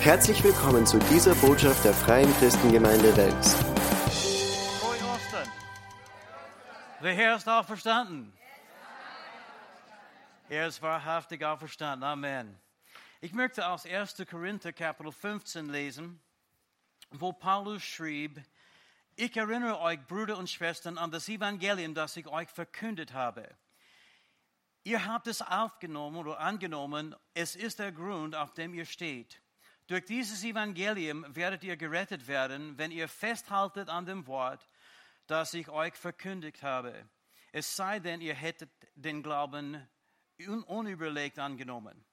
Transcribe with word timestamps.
Herzlich 0.00 0.44
willkommen 0.44 0.86
zu 0.86 0.96
dieser 1.10 1.34
Botschaft 1.34 1.84
der 1.84 1.92
Freien 1.92 2.32
Christengemeinde 2.34 3.16
Wels. 3.16 3.56
Frohe 4.78 4.94
Ostern. 5.12 5.48
Der 7.02 7.14
Herr 7.14 7.34
ist 7.36 7.48
auferstanden. 7.48 8.32
Er 10.48 10.68
ist 10.68 10.80
wahrhaftig 10.82 11.44
auferstanden. 11.44 12.04
Amen. 12.04 12.56
Ich 13.20 13.32
möchte 13.32 13.66
aus 13.66 13.86
1. 13.86 14.24
Korinther 14.30 14.72
Kapitel 14.72 15.10
15 15.10 15.68
lesen, 15.68 16.20
wo 17.10 17.32
Paulus 17.32 17.82
schrieb, 17.82 18.40
ich 19.16 19.36
erinnere 19.36 19.80
euch, 19.80 19.98
Brüder 20.06 20.38
und 20.38 20.48
Schwestern, 20.48 20.96
an 20.96 21.10
das 21.10 21.28
Evangelium, 21.28 21.94
das 21.94 22.16
ich 22.16 22.28
euch 22.28 22.48
verkündet 22.48 23.14
habe. 23.14 23.48
Ihr 24.84 25.06
habt 25.06 25.26
es 25.26 25.42
aufgenommen 25.42 26.18
oder 26.18 26.38
angenommen, 26.38 27.16
es 27.34 27.56
ist 27.56 27.80
der 27.80 27.90
Grund, 27.90 28.36
auf 28.36 28.54
dem 28.54 28.74
ihr 28.74 28.86
steht. 28.86 29.42
Durch 29.88 30.04
dieses 30.04 30.44
Evangelium 30.44 31.24
werdet 31.34 31.64
ihr 31.64 31.78
gerettet 31.78 32.28
werden, 32.28 32.76
wenn 32.76 32.90
ihr 32.90 33.08
festhaltet 33.08 33.88
an 33.88 34.04
dem 34.04 34.26
Wort, 34.26 34.68
das 35.26 35.54
ich 35.54 35.70
euch 35.70 35.94
verkündigt 35.94 36.62
habe. 36.62 37.08
Es 37.52 37.74
sei 37.74 37.98
denn, 37.98 38.20
ihr 38.20 38.34
hättet 38.34 38.70
den 38.96 39.22
Glauben 39.22 39.88
un 40.38 40.62
unüberlegt 40.64 41.38
angenommen. 41.38 42.04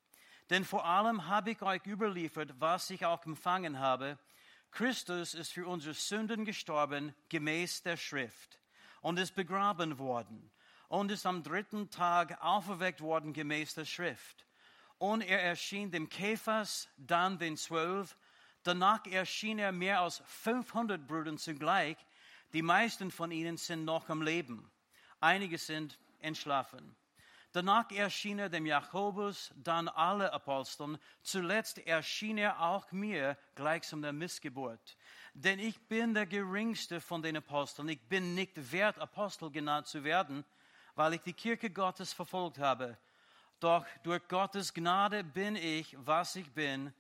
Denn 0.50 0.64
vor 0.64 0.86
allem 0.86 1.28
habe 1.28 1.52
ich 1.52 1.62
euch 1.62 1.86
überliefert, 1.86 2.54
was 2.60 2.90
ich 2.92 3.06
auch 3.06 3.26
empfangen 3.26 3.78
habe. 3.78 4.18
Christus 4.72 5.34
ist 5.34 5.52
für 5.52 5.68
unsere 5.68 5.96
Sünden 5.96 6.46
gestorben, 6.46 7.14
gemäß 7.28 7.84
der 7.84 7.98
Schrift, 7.98 8.58
und 9.02 9.20
ist 9.20 9.36
begraben 9.36 10.00
worden, 10.00 10.50
und 10.88 11.12
ist 11.12 11.26
am 11.26 11.44
dritten 11.44 11.90
Tag 11.90 12.42
auferweckt 12.42 13.02
worden, 13.02 13.34
gemäß 13.34 13.74
der 13.74 13.86
Schrift. 13.86 14.46
Und 14.98 15.22
er 15.22 15.42
erschien 15.42 15.92
dem 15.92 16.10
Käfers, 16.10 16.90
dann 16.98 17.38
den 17.38 17.58
Zwölf. 17.58 18.18
Danach 18.64 19.06
erschien 19.06 19.60
er 19.60 19.72
mehr 19.72 20.02
als 20.02 20.24
500 20.26 21.06
Brüdern 21.06 21.38
zugleich. 21.38 21.98
Die 22.54 22.62
meisten 22.62 23.12
von 23.12 23.32
ihnen 23.32 23.58
sind 23.58 23.86
noch 23.86 24.10
am 24.10 24.22
Leben. 24.22 24.72
Einige 25.20 25.58
sind 25.58 26.00
entschlafen. 26.20 26.96
Danach 27.56 27.90
erschien 27.92 28.40
er 28.40 28.50
dem 28.50 28.66
Jakobus, 28.66 29.54
dann 29.56 29.88
alle 29.88 30.34
Aposteln. 30.34 30.98
Zuletzt 31.22 31.78
erschien 31.80 32.38
er 32.38 32.62
auch 32.62 32.92
mir, 32.92 33.38
gleichsam 33.56 34.02
der 34.02 34.12
Missgeburt. 34.12 34.98
Denn 35.34 35.60
ich 35.60 35.80
bin 35.88 36.14
der 36.14 36.26
geringste 36.26 37.00
von 37.00 37.22
den 37.22 37.38
Aposteln. 37.38 37.88
Ich 37.88 38.02
bin 38.10 38.36
nicht 38.36 38.74
wert, 38.74 39.00
Apostel 39.00 39.52
genannt 39.52 39.88
zu 39.88 40.04
werden, 40.04 40.44
weil 40.96 41.14
ich 41.14 41.22
die 41.22 41.32
Kirche 41.32 41.70
Gottes 41.70 42.12
verfolgt 42.12 42.58
habe. 42.58 42.98
Doch 43.60 43.86
durch 44.04 44.28
Gottes 44.28 44.74
Gnade 44.74 45.24
bin 45.24 45.56
ich, 45.56 45.96
was 46.00 46.36
ich 46.36 46.52
bin. 46.52 46.94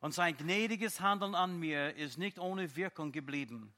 Und 0.00 0.14
sein 0.14 0.36
gnädiges 0.36 1.00
Handeln 1.00 1.34
an 1.34 1.58
mir 1.58 1.94
ist 1.96 2.18
nicht 2.18 2.38
ohne 2.38 2.74
Wirkung 2.76 3.12
geblieben. 3.12 3.72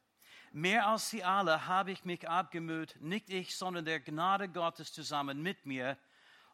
Mehr 0.53 0.87
als 0.89 1.11
sie 1.11 1.25
alle 1.25 1.67
habe 1.67 1.91
ich 1.91 2.05
mich 2.05 2.29
abgemüht, 2.29 2.97
nicht 3.01 3.29
ich, 3.29 3.57
sondern 3.57 3.85
der 3.85 4.01
Gnade 4.01 4.49
Gottes 4.49 4.93
zusammen 4.93 5.43
mit 5.43 5.67
mir 5.67 5.97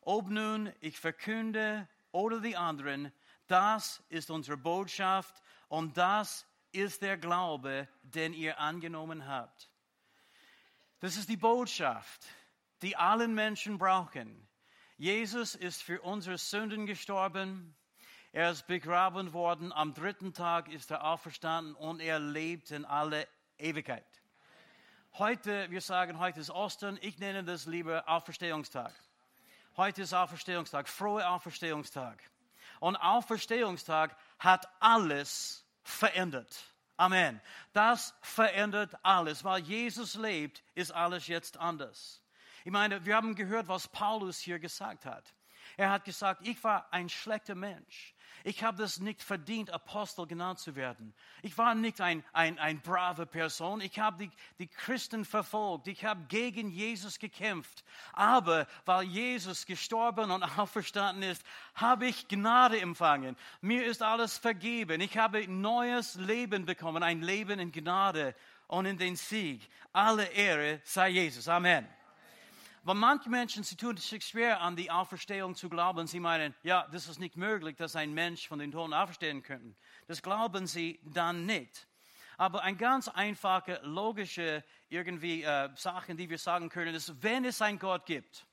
ob 0.02 0.28
nun 0.28 0.72
ich 0.80 0.98
verkünde 0.98 1.86
oder 2.12 2.40
die 2.40 2.56
anderen, 2.56 3.12
das 3.46 4.02
ist 4.08 4.30
unsere 4.30 4.56
Botschaft 4.56 5.42
und 5.68 5.96
das 5.96 6.46
ist 6.72 7.02
der 7.02 7.16
Glaube, 7.16 7.88
den 8.02 8.32
ihr 8.32 8.58
angenommen 8.58 9.26
habt. 9.26 9.68
Das 11.00 11.16
ist 11.16 11.28
die 11.28 11.36
Botschaft, 11.36 12.26
die 12.82 12.96
allen 12.96 13.34
Menschen 13.34 13.78
brauchen. 13.78 14.46
Jesus 15.00 15.54
ist 15.54 15.82
für 15.82 16.02
unsere 16.02 16.36
Sünden 16.36 16.84
gestorben. 16.84 17.74
Er 18.32 18.50
ist 18.50 18.66
begraben 18.66 19.32
worden. 19.32 19.72
Am 19.72 19.94
dritten 19.94 20.34
Tag 20.34 20.68
ist 20.68 20.90
er 20.90 21.04
auferstanden 21.04 21.74
und 21.74 22.00
er 22.00 22.18
lebt 22.18 22.70
in 22.70 22.84
alle 22.84 23.26
Ewigkeit. 23.56 24.04
Heute, 25.14 25.70
wir 25.70 25.80
sagen, 25.80 26.18
heute 26.18 26.40
ist 26.40 26.50
Ostern. 26.50 26.98
Ich 27.00 27.18
nenne 27.18 27.42
das 27.44 27.64
lieber 27.64 28.06
Auferstehungstag. 28.10 28.92
Heute 29.78 30.02
ist 30.02 30.12
Auferstehungstag, 30.12 30.86
frohe 30.86 31.26
Auferstehungstag. 31.26 32.22
Und 32.78 32.96
Auferstehungstag 32.96 34.14
hat 34.38 34.68
alles 34.80 35.64
verändert. 35.82 36.62
Amen. 36.98 37.40
Das 37.72 38.12
verändert 38.20 38.94
alles. 39.02 39.44
Weil 39.44 39.62
Jesus 39.62 40.16
lebt, 40.16 40.62
ist 40.74 40.92
alles 40.92 41.26
jetzt 41.26 41.56
anders. 41.56 42.20
Ich 42.64 42.72
meine, 42.72 43.04
wir 43.04 43.16
haben 43.16 43.34
gehört, 43.34 43.68
was 43.68 43.88
Paulus 43.88 44.38
hier 44.38 44.58
gesagt 44.58 45.06
hat. 45.06 45.34
Er 45.76 45.90
hat 45.90 46.04
gesagt, 46.04 46.46
ich 46.46 46.62
war 46.64 46.92
ein 46.92 47.08
schlechter 47.08 47.54
Mensch. 47.54 48.14
Ich 48.42 48.62
habe 48.64 48.78
das 48.78 49.00
nicht 49.00 49.22
verdient, 49.22 49.70
Apostel 49.70 50.26
genannt 50.26 50.58
zu 50.58 50.74
werden. 50.74 51.14
Ich 51.42 51.56
war 51.58 51.74
nicht 51.74 52.00
ein, 52.00 52.24
ein, 52.32 52.58
ein 52.58 52.80
brave 52.80 53.26
Person. 53.26 53.80
Ich 53.80 53.98
habe 53.98 54.26
die, 54.26 54.30
die 54.58 54.66
Christen 54.66 55.24
verfolgt. 55.24 55.88
Ich 55.88 56.04
habe 56.04 56.24
gegen 56.28 56.70
Jesus 56.70 57.18
gekämpft. 57.18 57.84
Aber 58.12 58.66
weil 58.86 59.04
Jesus 59.04 59.66
gestorben 59.66 60.30
und 60.30 60.42
auferstanden 60.58 61.22
ist, 61.22 61.44
habe 61.74 62.06
ich 62.06 62.28
Gnade 62.28 62.80
empfangen. 62.80 63.36
Mir 63.60 63.84
ist 63.84 64.02
alles 64.02 64.38
vergeben. 64.38 65.00
Ich 65.00 65.18
habe 65.18 65.46
neues 65.46 66.14
Leben 66.14 66.64
bekommen. 66.64 67.02
Ein 67.02 67.22
Leben 67.22 67.58
in 67.58 67.72
Gnade 67.72 68.34
und 68.68 68.86
in 68.86 68.96
den 68.96 69.16
Sieg. 69.16 69.68
Alle 69.92 70.24
Ehre 70.26 70.80
sei 70.84 71.10
Jesus. 71.10 71.46
Amen. 71.48 71.86
Weil 72.82 72.94
manche 72.94 73.28
Menschen, 73.28 73.62
sie 73.62 73.76
tun 73.76 73.96
sich 73.98 74.24
schwer, 74.24 74.62
an 74.62 74.74
die 74.74 74.90
Auferstehung 74.90 75.54
zu 75.54 75.68
glauben. 75.68 76.06
Sie 76.06 76.18
meinen, 76.18 76.54
ja, 76.62 76.88
das 76.90 77.08
ist 77.08 77.20
nicht 77.20 77.36
möglich, 77.36 77.76
dass 77.76 77.94
ein 77.94 78.14
Mensch 78.14 78.48
von 78.48 78.58
den 78.58 78.72
Toten 78.72 78.94
auferstehen 78.94 79.42
könnte. 79.42 79.76
Das 80.06 80.22
glauben 80.22 80.66
sie 80.66 80.98
dann 81.04 81.44
nicht. 81.44 81.86
Aber 82.38 82.62
ein 82.62 82.78
ganz 82.78 83.08
einfache, 83.08 83.80
logische 83.82 84.64
irgendwie 84.88 85.42
äh, 85.42 85.68
Sachen, 85.76 86.16
die 86.16 86.30
wir 86.30 86.38
sagen 86.38 86.70
können, 86.70 86.94
ist, 86.94 87.22
wenn 87.22 87.44
es 87.44 87.60
einen 87.60 87.78
Gott 87.78 88.06
gibt 88.06 88.46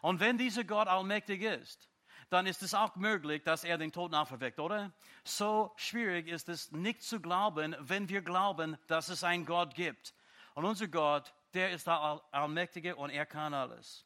und 0.00 0.18
wenn 0.18 0.36
dieser 0.36 0.64
Gott 0.64 0.88
allmächtig 0.88 1.42
ist, 1.42 1.88
dann 2.30 2.46
ist 2.46 2.62
es 2.62 2.74
auch 2.74 2.96
möglich, 2.96 3.44
dass 3.44 3.62
er 3.62 3.78
den 3.78 3.92
Toten 3.92 4.16
auferweckt, 4.16 4.58
oder? 4.58 4.92
So 5.22 5.72
schwierig 5.76 6.26
ist 6.26 6.48
es 6.48 6.72
nicht 6.72 7.02
zu 7.02 7.20
glauben, 7.20 7.76
wenn 7.78 8.08
wir 8.08 8.22
glauben, 8.22 8.76
dass 8.88 9.08
es 9.08 9.22
einen 9.22 9.46
Gott 9.46 9.76
gibt. 9.76 10.14
Und 10.54 10.64
unser 10.64 10.88
Gott 10.88 11.32
der 11.54 11.70
ist 11.70 11.86
der 11.86 12.22
Allmächtige 12.30 12.96
und 12.96 13.10
er 13.10 13.26
kann 13.26 13.54
alles. 13.54 14.04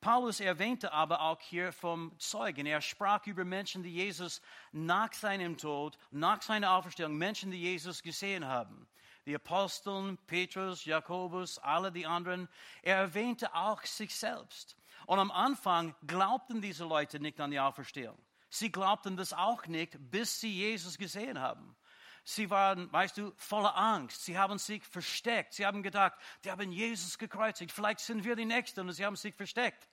Paulus 0.00 0.40
erwähnte 0.40 0.92
aber 0.92 1.20
auch 1.20 1.40
hier 1.40 1.72
vom 1.72 2.18
Zeugen. 2.18 2.66
Er 2.66 2.80
sprach 2.80 3.24
über 3.26 3.44
Menschen, 3.44 3.84
die 3.84 3.94
Jesus 3.94 4.42
nach 4.72 5.12
seinem 5.12 5.56
Tod, 5.56 5.96
nach 6.10 6.42
seiner 6.42 6.72
Auferstehung, 6.72 7.16
Menschen, 7.16 7.52
die 7.52 7.60
Jesus 7.60 8.02
gesehen 8.02 8.44
haben. 8.44 8.88
Die 9.26 9.34
Aposteln, 9.36 10.18
Petrus, 10.26 10.84
Jakobus, 10.84 11.58
alle 11.58 11.92
die 11.92 12.04
anderen. 12.04 12.48
Er 12.82 12.96
erwähnte 12.96 13.54
auch 13.54 13.84
sich 13.84 14.12
selbst. 14.12 14.76
Und 15.06 15.20
am 15.20 15.30
Anfang 15.30 15.94
glaubten 16.04 16.60
diese 16.60 16.84
Leute 16.84 17.20
nicht 17.20 17.38
an 17.38 17.52
die 17.52 17.60
Auferstehung. 17.60 18.18
Sie 18.50 18.72
glaubten 18.72 19.16
das 19.16 19.32
auch 19.32 19.66
nicht, 19.66 19.96
bis 20.10 20.40
sie 20.40 20.52
Jesus 20.52 20.98
gesehen 20.98 21.40
haben. 21.40 21.76
Sie 22.24 22.50
waren, 22.50 22.92
weißt 22.92 23.18
du, 23.18 23.32
voller 23.36 23.76
Angst. 23.76 24.24
Sie 24.24 24.38
haben 24.38 24.58
sich 24.58 24.84
versteckt. 24.84 25.54
Sie 25.54 25.66
haben 25.66 25.82
gedacht, 25.82 26.14
die 26.44 26.50
haben 26.50 26.70
Jesus 26.70 27.18
gekreuzigt. 27.18 27.72
Vielleicht 27.72 28.00
sind 28.00 28.24
wir 28.24 28.36
die 28.36 28.44
Nächsten 28.44 28.80
und 28.80 28.92
sie 28.92 29.04
haben 29.04 29.16
sich 29.16 29.34
versteckt. 29.34 29.88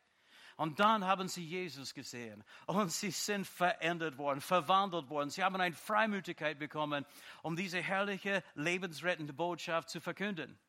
Und 0.59 0.81
dann 0.81 1.05
haben 1.05 1.29
sie 1.29 1.45
Jesus 1.45 1.93
gesehen 1.93 2.43
und 2.65 2.91
sie 2.91 3.11
sind 3.11 3.47
verändert 3.47 4.17
worden, 4.17 4.41
verwandelt 4.41 5.09
worden. 5.09 5.29
Sie 5.29 5.41
haben 5.41 5.55
eine 5.55 5.73
Freimütigkeit 5.73 6.59
bekommen, 6.59 7.05
um 7.43 7.55
diese 7.55 7.81
herrliche, 7.81 8.43
lebensrettende 8.55 9.31
Botschaft 9.31 9.89
zu 9.89 10.01
verkünden. 10.01 10.59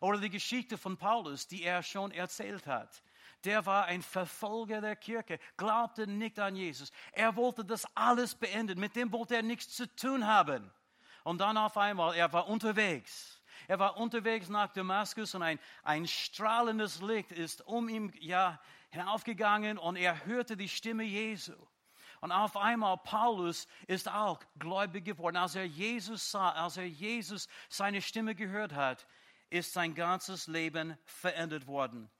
Oder 0.00 0.18
die 0.18 0.28
Geschichte 0.28 0.76
von 0.76 0.98
Paulus, 0.98 1.48
die 1.48 1.62
er 1.62 1.82
schon 1.82 2.10
erzählt 2.10 2.66
hat. 2.66 3.02
Der 3.44 3.64
war 3.64 3.86
ein 3.86 4.02
Verfolger 4.02 4.82
der 4.82 4.96
Kirche, 4.96 5.38
glaubte 5.56 6.06
nicht 6.06 6.38
an 6.38 6.54
Jesus. 6.54 6.92
Er 7.12 7.34
wollte 7.34 7.64
das 7.64 7.86
alles 7.96 8.34
beenden. 8.34 8.78
Mit 8.78 8.96
dem 8.96 9.12
wollte 9.12 9.36
er 9.36 9.42
nichts 9.42 9.74
zu 9.74 9.86
tun 9.96 10.26
haben. 10.26 10.70
Und 11.28 11.42
dann 11.42 11.58
auf 11.58 11.76
einmal, 11.76 12.14
er 12.14 12.32
war 12.32 12.48
unterwegs. 12.48 13.38
Er 13.66 13.78
war 13.78 13.98
unterwegs 13.98 14.48
nach 14.48 14.72
Damaskus 14.72 15.34
und 15.34 15.42
ein, 15.42 15.58
ein 15.82 16.06
strahlendes 16.08 17.02
Licht 17.02 17.32
ist 17.32 17.60
um 17.66 17.90
ihn 17.90 18.14
ja, 18.18 18.58
hinaufgegangen 18.88 19.76
und 19.76 19.96
er 19.96 20.24
hörte 20.24 20.56
die 20.56 20.70
Stimme 20.70 21.04
Jesu. 21.04 21.52
Und 22.22 22.32
auf 22.32 22.56
einmal 22.56 22.96
Paulus 22.96 23.68
ist 23.86 24.08
auch 24.10 24.40
gläubig 24.58 25.04
geworden. 25.04 25.36
Als 25.36 25.54
er 25.54 25.66
Jesus 25.66 26.30
sah, 26.30 26.52
als 26.52 26.78
er 26.78 26.88
Jesus 26.88 27.46
seine 27.68 28.00
Stimme 28.00 28.34
gehört 28.34 28.72
hat, 28.72 29.06
ist 29.50 29.74
sein 29.74 29.94
ganzes 29.94 30.46
Leben 30.46 30.96
verändert 31.04 31.66
worden. 31.66 32.10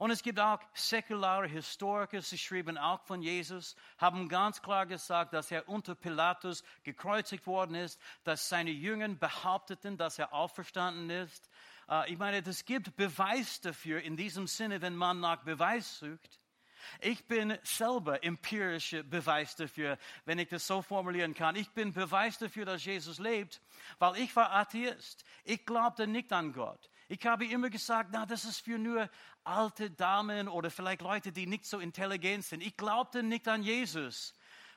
Und 0.00 0.10
es 0.10 0.22
gibt 0.22 0.40
auch 0.40 0.60
säkulare 0.72 1.46
Historiker, 1.46 2.22
sie 2.22 2.38
schrieben 2.38 2.78
auch 2.78 3.02
von 3.02 3.20
Jesus, 3.20 3.76
haben 3.98 4.30
ganz 4.30 4.62
klar 4.62 4.86
gesagt, 4.86 5.34
dass 5.34 5.50
er 5.50 5.68
unter 5.68 5.94
Pilatus 5.94 6.64
gekreuzigt 6.84 7.46
worden 7.46 7.74
ist, 7.74 8.00
dass 8.24 8.48
seine 8.48 8.70
Jünger 8.70 9.10
behaupteten, 9.10 9.98
dass 9.98 10.18
er 10.18 10.32
auferstanden 10.32 11.10
ist. 11.10 11.50
Äh, 11.86 12.10
ich 12.12 12.18
meine, 12.18 12.38
es 12.38 12.64
gibt 12.64 12.96
Beweis 12.96 13.60
dafür 13.60 14.00
in 14.00 14.16
diesem 14.16 14.46
Sinne, 14.46 14.80
wenn 14.80 14.96
man 14.96 15.20
nach 15.20 15.42
Beweis 15.42 15.98
sucht. 15.98 16.40
Ich 17.00 17.28
bin 17.28 17.58
selber 17.62 18.24
empirischer 18.24 19.02
Beweis 19.02 19.54
dafür, 19.54 19.98
wenn 20.24 20.38
ich 20.38 20.48
das 20.48 20.66
so 20.66 20.80
formulieren 20.80 21.34
kann. 21.34 21.56
Ich 21.56 21.70
bin 21.72 21.92
Beweis 21.92 22.38
dafür, 22.38 22.64
dass 22.64 22.86
Jesus 22.86 23.18
lebt, 23.18 23.60
weil 23.98 24.16
ich 24.16 24.34
war 24.34 24.50
Atheist. 24.50 25.26
Ich 25.44 25.66
glaubte 25.66 26.06
nicht 26.06 26.32
an 26.32 26.54
Gott. 26.54 26.89
Ich 27.10 27.26
habe 27.26 27.44
immer 27.44 27.70
gesagt, 27.70 28.10
na, 28.12 28.24
das 28.24 28.44
ist 28.44 28.60
für 28.60 28.78
nur 28.78 29.10
alte 29.42 29.90
Damen 29.90 30.46
oder 30.46 30.70
vielleicht 30.70 31.02
Leute, 31.02 31.32
die 31.32 31.44
nicht 31.44 31.66
so 31.66 31.80
intelligent 31.80 32.44
sind. 32.44 32.62
Ich 32.62 32.76
glaubte 32.76 33.24
nicht 33.24 33.48
an 33.48 33.64
Jesus, 33.64 34.32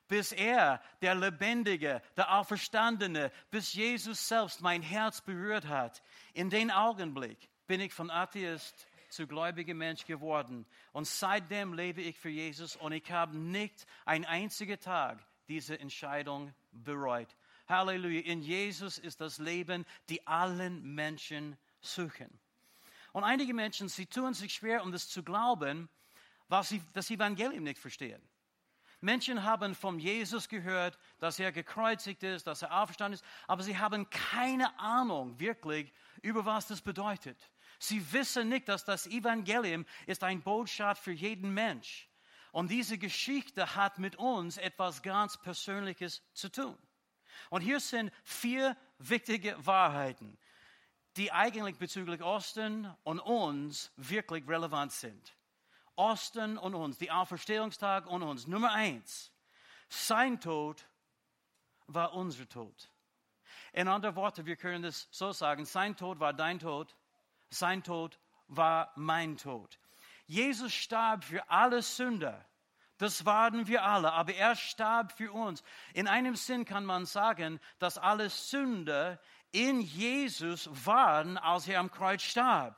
bis 0.08 0.32
er, 0.32 0.82
der 1.04 1.14
Lebendige, 1.14 2.02
der 2.18 2.36
Auferstandene, 2.36 3.32
bis 3.52 3.74
Jesus 3.74 4.28
selbst 4.28 4.62
mein 4.62 4.82
Herz 4.82 5.22
berührt 5.22 5.68
hat. 5.68 6.02
In 6.34 6.50
den 6.50 6.72
Augenblick 6.72 7.38
bin 7.68 7.80
ich 7.80 7.94
von 7.94 8.10
Atheist 8.10 8.88
zu 9.10 9.28
gläubiger 9.28 9.76
Mensch 9.76 10.04
geworden. 10.04 10.66
Und 10.92 11.06
seitdem 11.06 11.74
lebe 11.74 12.02
ich 12.02 12.18
für 12.18 12.30
Jesus 12.30 12.76
und 12.76 12.94
ich 12.94 13.12
habe 13.12 13.38
nicht 13.38 13.86
einen 14.06 14.26
einzigen 14.26 14.80
Tag 14.80 15.24
diese 15.50 15.80
Entscheidung 15.80 16.52
bereut. 16.72 17.30
Halleluja. 17.68 18.22
In 18.22 18.42
Jesus 18.42 18.98
ist 18.98 19.22
das 19.22 19.38
Leben, 19.38 19.86
die 20.10 20.26
allen 20.26 20.96
Menschen 20.96 21.58
suchen. 21.86 22.40
Und 23.12 23.24
einige 23.24 23.54
Menschen, 23.54 23.90
sie 23.90 24.08
tun 24.08 24.34
sich 24.34 24.56
schwer, 24.56 24.84
um 24.84 24.92
das 24.92 25.08
zu 25.08 25.24
glauben, 25.24 25.90
weil 26.48 26.64
sie 26.64 26.82
das 26.94 27.10
Evangelium 27.12 27.64
nicht 27.64 27.80
verstehen. 27.80 28.22
Menschen 29.02 29.44
haben 29.44 29.76
von 29.76 30.00
Jesus 30.00 30.48
gehört, 30.48 30.98
dass 31.20 31.38
er 31.38 31.52
gekreuzigt 31.52 32.24
ist, 32.24 32.48
dass 32.48 32.62
er 32.62 32.82
auferstanden 32.82 33.16
ist, 33.16 33.26
aber 33.48 33.62
sie 33.62 33.78
haben 33.78 34.10
keine 34.10 34.80
Ahnung 34.80 35.40
wirklich, 35.40 35.92
über 36.22 36.46
was 36.46 36.68
das 36.68 36.82
bedeutet. 36.82 37.38
Sie 37.80 38.14
wissen 38.14 38.48
nicht, 38.48 38.70
dass 38.70 38.86
das 38.86 39.06
Evangelium 39.08 39.86
ist 40.08 40.24
ein 40.24 40.42
Botschaft 40.42 41.04
für 41.04 41.12
jeden 41.12 41.54
Mensch. 41.54 42.10
Und 42.54 42.72
diese 42.72 42.98
Geschichte 42.98 43.76
hat 43.76 44.00
mit 44.00 44.16
uns 44.16 44.58
etwas 44.58 45.02
ganz 45.02 45.38
Persönliches 45.38 46.24
zu 46.34 46.50
tun. 46.50 46.78
Und 47.50 47.62
hier 47.62 47.80
sind 47.80 48.12
vier 48.24 48.78
wichtige 49.00 49.58
Wahrheiten, 49.66 50.38
die 51.18 51.32
eigentlich 51.32 51.78
bezüglich 51.78 52.24
Osten 52.24 52.92
und 53.04 53.20
uns 53.20 53.92
wirklich 53.98 54.48
relevant 54.48 54.92
sind. 54.92 55.36
Osten 55.96 56.58
und 56.58 56.74
uns, 56.74 56.98
die 56.98 57.12
Auferstehungstag 57.12 58.08
und 58.08 58.24
uns. 58.24 58.48
Nummer 58.48 58.72
eins, 58.72 59.32
sein 59.90 60.40
Tod 60.40 60.88
war 61.88 62.14
unser 62.14 62.50
Tod. 62.50 62.90
In 63.74 63.88
anderen 63.88 64.16
Worten, 64.16 64.46
wir 64.46 64.56
können 64.56 64.84
das 64.84 65.08
so 65.12 65.32
sagen, 65.32 65.66
sein 65.66 65.96
Tod 65.96 66.20
war 66.20 66.34
dein 66.34 66.60
Tod, 66.60 66.96
sein 67.50 67.84
Tod 67.84 68.20
war 68.48 68.92
mein 68.96 69.38
Tod. 69.38 69.80
Jesus 70.26 70.74
starb 70.74 71.24
für 71.24 71.50
alle 71.50 71.82
Sünder. 71.82 72.46
Das 72.98 73.26
waren 73.26 73.68
wir 73.68 73.84
alle, 73.84 74.14
aber 74.14 74.34
er 74.34 74.56
starb 74.56 75.12
für 75.12 75.32
uns. 75.32 75.64
In 75.94 76.08
einem 76.08 76.36
Sinn 76.36 76.66
kann 76.66 76.86
man 76.86 77.06
sagen, 77.06 77.60
dass 77.80 77.98
alle 77.98 78.30
Sünder 78.30 79.20
in 79.54 79.82
Jesus 79.82 80.68
waren, 80.86 81.38
als 81.38 81.68
er 81.68 81.80
am 81.80 81.92
Kreuz 81.92 82.24
starb. 82.24 82.76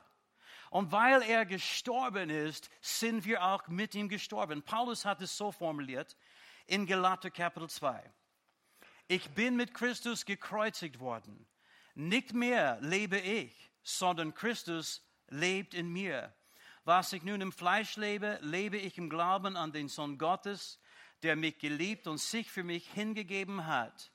Und 0.70 0.92
weil 0.92 1.22
er 1.22 1.46
gestorben 1.46 2.28
ist, 2.28 2.68
sind 2.80 3.24
wir 3.24 3.42
auch 3.42 3.66
mit 3.68 3.94
ihm 3.94 4.08
gestorben. 4.08 4.62
Paulus 4.62 5.04
hat 5.04 5.22
es 5.22 5.36
so 5.36 5.50
formuliert 5.50 6.16
in 6.66 6.86
Galater 6.86 7.30
Kapitel 7.30 7.70
2. 7.70 8.12
Ich 9.08 9.30
bin 9.30 9.56
mit 9.56 9.72
Christus 9.72 10.24
gekreuzigt 10.26 11.00
worden. 11.00 11.46
Nicht 11.94 12.34
mehr 12.34 12.78
lebe 12.82 13.18
ich, 13.18 13.70
sondern 13.82 14.34
Christus 14.34 15.02
lebt 15.28 15.72
in 15.72 15.88
mir. 15.88 16.34
Was 16.84 17.12
ich 17.14 17.22
nun 17.22 17.40
im 17.40 17.52
Fleisch 17.52 17.96
lebe, 17.96 18.38
lebe 18.42 18.76
ich 18.76 18.98
im 18.98 19.08
Glauben 19.08 19.56
an 19.56 19.72
den 19.72 19.88
Sohn 19.88 20.18
Gottes, 20.18 20.78
der 21.22 21.36
mich 21.36 21.58
geliebt 21.58 22.06
und 22.06 22.18
sich 22.18 22.50
für 22.50 22.64
mich 22.64 22.86
hingegeben 22.90 23.66
hat. 23.66 24.12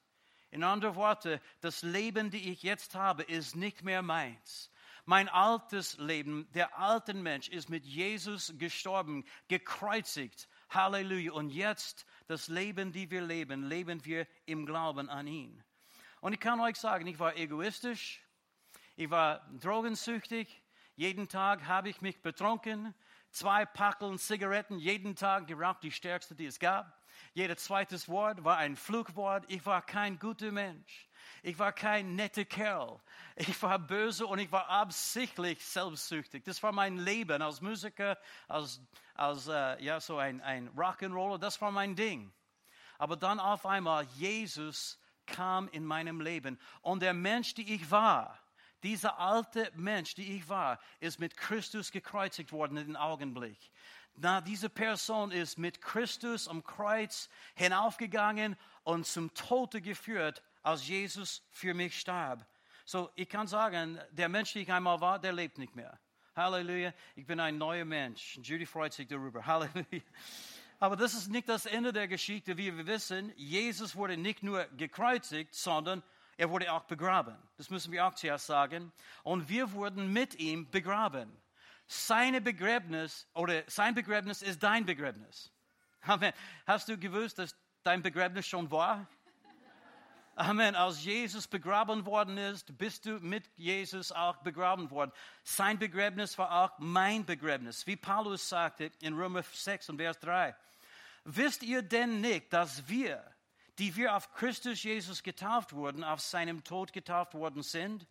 In 0.52 0.64
anderen 0.64 0.96
Worten, 0.96 1.40
das 1.62 1.82
Leben, 1.82 2.30
das 2.30 2.42
ich 2.42 2.62
jetzt 2.62 2.94
habe, 2.94 3.24
ist 3.24 3.56
nicht 3.56 3.84
mehr 3.84 4.02
meins. 4.02 4.70
Mein 5.06 5.30
altes 5.30 5.98
Leben, 5.98 6.48
der 6.54 6.78
alte 6.78 7.14
Mensch, 7.14 7.50
ist 7.50 7.70
mit 7.70 7.86
Jesus 7.86 8.54
gestorben, 8.58 9.26
gekreuzigt. 9.48 10.48
Halleluja. 10.70 11.32
Und 11.32 11.50
jetzt 11.50 12.06
das 12.28 12.50
Leben, 12.50 12.92
das 12.92 13.10
wir 13.10 13.22
leben, 13.22 13.64
leben 13.64 14.06
wir 14.06 14.28
im 14.46 14.66
Glauben 14.66 15.10
an 15.10 15.26
ihn. 15.26 15.64
Und 16.20 16.34
ich 16.34 16.40
kann 16.40 16.60
euch 16.60 16.76
sagen, 16.76 17.08
ich 17.08 17.18
war 17.18 17.36
egoistisch, 17.36 18.22
ich 18.96 19.10
war 19.10 19.50
drogensüchtig, 19.60 20.62
jeden 20.96 21.28
Tag 21.28 21.66
habe 21.66 21.90
ich 21.90 22.02
mich 22.02 22.22
betrunken, 22.22 22.94
zwei 23.32 23.66
Packeln 23.66 24.20
Zigaretten 24.20 24.78
jeden 24.78 25.16
Tag 25.16 25.48
geraucht, 25.48 25.82
die 25.82 25.92
stärkste, 25.92 26.36
die 26.36 26.46
es 26.46 26.60
gab. 26.60 27.01
Jedes 27.34 27.64
zweites 27.64 28.08
Wort 28.08 28.44
war 28.44 28.58
ein 28.58 28.76
Flugwort. 28.76 29.46
Ich 29.48 29.66
war 29.66 29.82
kein 29.82 30.20
guter 30.20 30.52
Mensch. 30.52 31.10
Ich 31.44 31.58
war 31.58 31.72
kein 31.72 32.16
netter 32.16 32.46
Kerl. 32.46 33.00
Ich 33.36 33.62
war 33.62 33.80
böse 33.80 34.28
und 34.28 34.40
ich 34.40 34.52
war 34.52 34.70
absichtlich 34.70 35.64
selbstsüchtig. 35.66 36.44
Das 36.44 36.62
war 36.62 36.72
mein 36.72 36.98
Leben 36.98 37.42
als 37.42 37.62
Musiker, 37.62 38.18
als, 38.48 38.82
als 39.16 39.48
äh, 39.48 39.84
ja, 39.84 40.00
so 40.00 40.18
ein, 40.18 40.42
ein 40.42 40.70
Rock'n'Roller. 40.70 41.40
Das 41.40 41.62
war 41.62 41.72
mein 41.72 41.96
Ding. 41.96 42.32
Aber 42.98 43.16
dann 43.16 43.40
auf 43.40 43.66
einmal, 43.66 44.06
Jesus 44.16 45.00
kam 45.26 45.68
in 45.70 45.86
meinem 45.86 46.22
Leben. 46.22 46.60
Und 46.82 47.02
der 47.02 47.14
Mensch, 47.14 47.54
die 47.56 47.74
ich 47.74 47.90
war, 47.90 48.38
dieser 48.84 49.20
alte 49.20 49.72
Mensch, 49.76 50.16
die 50.16 50.38
ich 50.38 50.50
war, 50.50 50.80
ist 51.00 51.20
mit 51.20 51.38
Christus 51.38 51.92
gekreuzigt 51.92 52.52
worden 52.52 52.78
in 52.78 52.88
den 52.88 52.96
Augenblick. 52.96 53.60
Na, 54.16 54.42
diese 54.42 54.70
Person 54.70 55.32
ist 55.32 55.58
mit 55.58 55.82
Christus 55.82 56.48
am 56.48 56.64
Kreuz 56.64 57.30
hinaufgegangen 57.56 58.56
und 58.84 59.06
zum 59.06 59.34
Tode 59.34 59.82
geführt, 59.82 60.44
als 60.62 60.88
Jesus 60.88 61.44
für 61.50 61.74
mich 61.74 62.00
starb. 62.00 62.46
So, 62.86 63.10
ich 63.16 63.30
kann 63.30 63.48
sagen, 63.48 64.00
der 64.12 64.30
Mensch, 64.30 64.54
der 64.54 64.62
ich 64.64 64.72
einmal 64.72 65.00
war, 65.02 65.20
der 65.20 65.34
lebt 65.34 65.58
nicht 65.58 65.76
mehr. 65.76 66.00
Halleluja, 66.36 66.94
ich 67.16 67.26
bin 67.26 67.40
ein 67.40 67.58
neuer 67.58 67.86
Mensch. 67.86 68.38
Judy 68.42 68.66
freut 68.66 68.94
sich 68.94 69.08
darüber. 69.08 69.46
Halleluja. 69.46 70.02
Aber 70.80 70.96
das 70.96 71.14
ist 71.14 71.30
nicht 71.30 71.48
das 71.48 71.66
Ende 71.66 71.94
der 71.94 72.08
Geschichte, 72.08 72.58
wie 72.58 72.76
wir 72.76 72.88
wissen. 72.88 73.32
Jesus 73.36 73.96
wurde 73.96 74.18
nicht 74.18 74.42
nur 74.42 74.66
gekreuzigt, 74.78 75.54
sondern 75.54 76.02
er 76.38 76.50
wurde 76.50 76.72
auch 76.74 76.86
begraben. 76.86 77.38
Das 77.58 77.70
müssen 77.70 77.92
wir 77.92 78.08
auch 78.08 78.16
zuerst 78.16 78.48
sagen. 78.48 78.92
Und 79.24 79.48
wir 79.48 79.74
wurden 79.74 80.12
mit 80.12 80.36
ihm 80.36 80.70
begraben. 80.72 81.32
Seine 81.94 82.40
Begräbnis 82.40 83.28
oder 83.34 83.64
sein 83.68 83.94
Begräbnis 83.94 84.42
ist 84.42 84.64
dein 84.64 84.86
Begräbnis. 84.86 85.52
Amen. 86.04 86.32
Hast 86.66 86.88
du 86.88 86.98
gewusst, 86.98 87.38
dass 87.38 87.54
dein 87.84 88.02
Begräbnis 88.02 88.48
schon 88.48 88.72
war? 88.72 89.06
Amen. 90.36 90.76
Als 90.76 91.04
Jesus 91.04 91.50
begraben 91.50 92.06
worden 92.06 92.38
ist, 92.38 92.78
bist 92.78 93.06
du 93.06 93.20
mit 93.20 93.44
Jesus 93.58 94.14
auch 94.14 94.38
begraben 94.38 94.90
worden. 94.90 95.12
Sein 95.44 95.80
Begräbnis 95.80 96.38
war 96.38 96.64
auch 96.64 96.80
mein 96.80 97.26
Begräbnis. 97.26 97.86
Wie 97.86 97.98
Paulus 97.98 98.48
sagte 98.48 98.90
in 99.02 99.14
Römer 99.14 99.44
6 99.44 99.90
und 99.90 99.98
Vers 99.98 100.18
3. 100.20 100.56
Wisst 101.26 101.62
ihr 101.62 101.82
denn 101.82 102.22
nicht, 102.22 102.54
dass 102.54 102.88
wir, 102.88 103.22
die 103.80 103.94
wir 103.98 104.16
auf 104.16 104.34
Christus 104.34 104.82
Jesus 104.82 105.24
getauft 105.24 105.74
wurden, 105.74 106.06
auf 106.06 106.22
seinem 106.22 106.64
Tod 106.64 106.94
getauft 106.94 107.34
worden 107.34 107.64
sind. 107.64 108.08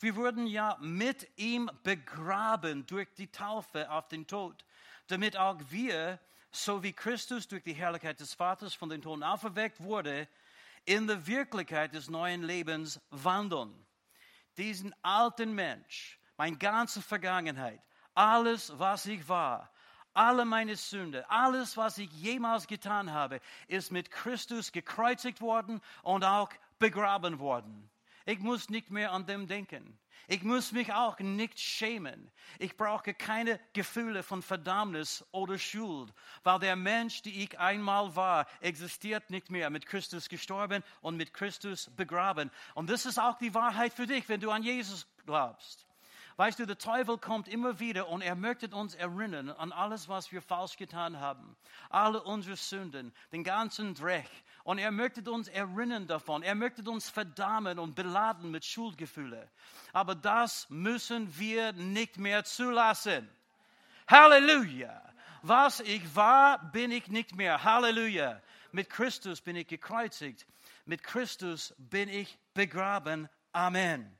Wir 0.00 0.16
wurden 0.16 0.46
ja 0.46 0.78
mit 0.80 1.28
ihm 1.36 1.70
begraben 1.82 2.86
durch 2.86 3.12
die 3.14 3.30
Taufe 3.30 3.90
auf 3.90 4.08
den 4.08 4.26
Tod, 4.26 4.64
damit 5.08 5.36
auch 5.36 5.58
wir, 5.68 6.18
so 6.50 6.82
wie 6.82 6.94
Christus 6.94 7.46
durch 7.46 7.62
die 7.62 7.74
Herrlichkeit 7.74 8.18
des 8.18 8.32
Vaters 8.32 8.72
von 8.72 8.88
den 8.88 9.02
Toten 9.02 9.22
auferweckt 9.22 9.82
wurde, 9.82 10.26
in 10.86 11.06
der 11.06 11.26
Wirklichkeit 11.26 11.92
des 11.92 12.08
neuen 12.08 12.42
Lebens 12.42 12.98
wandeln. 13.10 13.74
Diesen 14.56 14.94
alten 15.02 15.54
Mensch, 15.54 16.18
meine 16.38 16.56
ganze 16.56 17.02
Vergangenheit, 17.02 17.82
alles, 18.14 18.72
was 18.78 19.04
ich 19.04 19.28
war, 19.28 19.70
alle 20.14 20.46
meine 20.46 20.76
Sünde, 20.76 21.28
alles, 21.30 21.76
was 21.76 21.98
ich 21.98 22.10
jemals 22.12 22.66
getan 22.66 23.12
habe, 23.12 23.40
ist 23.68 23.92
mit 23.92 24.10
Christus 24.10 24.72
gekreuzigt 24.72 25.42
worden 25.42 25.82
und 26.02 26.24
auch 26.24 26.48
begraben 26.78 27.38
worden. 27.38 27.90
Ich 28.30 28.38
muss 28.38 28.70
nicht 28.70 28.92
mehr 28.92 29.10
an 29.10 29.26
dem 29.26 29.48
denken. 29.48 29.98
Ich 30.28 30.44
muss 30.44 30.70
mich 30.70 30.92
auch 30.92 31.18
nicht 31.18 31.58
schämen. 31.58 32.30
Ich 32.60 32.76
brauche 32.76 33.12
keine 33.12 33.58
Gefühle 33.72 34.22
von 34.22 34.40
Verdammnis 34.40 35.24
oder 35.32 35.58
Schuld, 35.58 36.14
weil 36.44 36.60
der 36.60 36.76
Mensch, 36.76 37.22
die 37.22 37.42
ich 37.42 37.58
einmal 37.58 38.14
war, 38.14 38.46
existiert 38.60 39.30
nicht 39.30 39.50
mehr, 39.50 39.68
mit 39.68 39.84
Christus 39.84 40.28
gestorben 40.28 40.84
und 41.00 41.16
mit 41.16 41.34
Christus 41.34 41.90
begraben. 41.96 42.52
Und 42.76 42.88
das 42.88 43.04
ist 43.04 43.18
auch 43.18 43.36
die 43.36 43.52
Wahrheit 43.52 43.92
für 43.92 44.06
dich, 44.06 44.28
wenn 44.28 44.40
du 44.40 44.52
an 44.52 44.62
Jesus 44.62 45.08
glaubst. 45.26 45.89
Weißt 46.40 46.58
du, 46.58 46.64
der 46.64 46.78
Teufel 46.78 47.18
kommt 47.18 47.48
immer 47.48 47.80
wieder 47.80 48.08
und 48.08 48.22
er 48.22 48.34
möchte 48.34 48.74
uns 48.74 48.94
erinnern 48.94 49.50
an 49.50 49.72
alles, 49.72 50.08
was 50.08 50.32
wir 50.32 50.40
falsch 50.40 50.78
getan 50.78 51.20
haben. 51.20 51.54
Alle 51.90 52.22
unsere 52.22 52.56
Sünden, 52.56 53.12
den 53.30 53.44
ganzen 53.44 53.92
Dreck. 53.92 54.24
Und 54.64 54.78
er 54.78 54.90
möchte 54.90 55.30
uns 55.30 55.48
erinnern 55.48 56.06
davon. 56.06 56.42
Er 56.42 56.54
möchte 56.54 56.90
uns 56.90 57.10
verdammen 57.10 57.78
und 57.78 57.94
beladen 57.94 58.50
mit 58.50 58.64
Schuldgefühlen. 58.64 59.46
Aber 59.92 60.14
das 60.14 60.66
müssen 60.70 61.38
wir 61.38 61.74
nicht 61.74 62.16
mehr 62.16 62.42
zulassen. 62.42 63.28
Halleluja! 64.08 64.98
Was 65.42 65.80
ich 65.80 66.16
war, 66.16 66.70
bin 66.72 66.90
ich 66.90 67.08
nicht 67.08 67.36
mehr. 67.36 67.64
Halleluja. 67.64 68.40
Mit 68.72 68.88
Christus 68.88 69.42
bin 69.42 69.56
ich 69.56 69.66
gekreuzigt. 69.66 70.46
Mit 70.86 71.02
Christus 71.02 71.74
bin 71.76 72.08
ich 72.08 72.38
begraben. 72.54 73.28
Amen. 73.52 74.19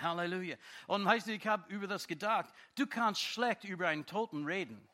Halleluja. 0.00 0.56
Und 0.86 1.04
weißt 1.04 1.26
du, 1.26 1.32
ich 1.32 1.46
habe 1.46 1.72
über 1.72 1.86
das 1.86 2.06
gedacht. 2.06 2.52
Du 2.74 2.86
kannst 2.86 3.20
schlecht 3.20 3.64
über 3.64 3.88
einen 3.88 4.06
Toten 4.06 4.44
reden. 4.44 4.88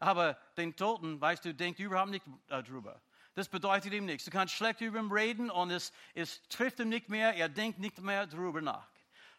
Aber 0.00 0.34
den 0.56 0.74
Toten, 0.74 1.20
weißt 1.20 1.44
du, 1.44 1.54
denkt 1.54 1.78
überhaupt 1.78 2.10
nicht 2.10 2.24
darüber. 2.48 3.00
Das 3.34 3.48
bedeutet 3.48 3.92
ihm 3.92 4.04
nichts. 4.04 4.24
Du 4.24 4.30
kannst 4.30 4.54
schlecht 4.54 4.80
über 4.80 4.98
ihn 4.98 5.10
reden 5.10 5.50
und 5.50 5.70
es, 5.70 5.92
es 6.14 6.42
trifft 6.48 6.80
ihm 6.80 6.88
nicht 6.88 7.08
mehr. 7.08 7.34
Er 7.34 7.48
denkt 7.48 7.78
nicht 7.78 8.00
mehr 8.00 8.26
darüber 8.26 8.60
nach. 8.60 8.88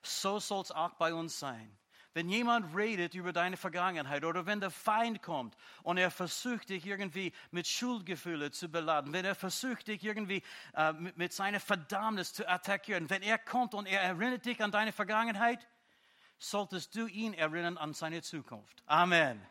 So 0.02 0.40
soll 0.40 0.62
es 0.62 0.72
auch 0.72 0.94
bei 0.96 1.14
uns 1.14 1.38
sein. 1.38 1.78
Wenn 2.14 2.30
jemand 2.30 2.76
redet 2.76 3.16
über 3.16 3.34
deine 3.34 3.58
Vergangenheit 3.58 4.24
oder 4.24 4.46
wenn 4.46 4.60
der 4.60 4.70
Feind 4.70 5.24
kommt 5.24 5.56
und 5.82 5.98
er 5.98 6.12
versucht 6.12 6.70
dich 6.70 6.86
irgendwie 6.86 7.34
mit 7.50 7.68
Schuldgefühle 7.68 8.52
zu 8.52 8.70
beladen, 8.70 9.14
wenn 9.14 9.26
er 9.26 9.34
versucht 9.34 9.88
dich 9.88 10.04
irgendwie 10.04 10.44
äh, 10.76 10.94
mit, 10.94 11.18
mit 11.18 11.34
seiner 11.34 11.60
Verdammnis 11.60 12.34
zu 12.34 12.48
attackieren, 12.48 13.10
wenn 13.10 13.24
er 13.24 13.40
kommt 13.40 13.74
und 13.74 13.88
er 13.88 14.02
erinnert 14.02 14.46
dich 14.46 14.62
an 14.62 14.72
deine 14.72 14.92
Vergangenheit, 14.92 15.68
solltest 16.38 16.96
du 16.96 17.08
ihn 17.08 17.34
erinnern 17.34 17.78
an 17.78 17.94
seine 17.94 18.22
Zukunft. 18.22 18.84
Amen. 18.86 19.42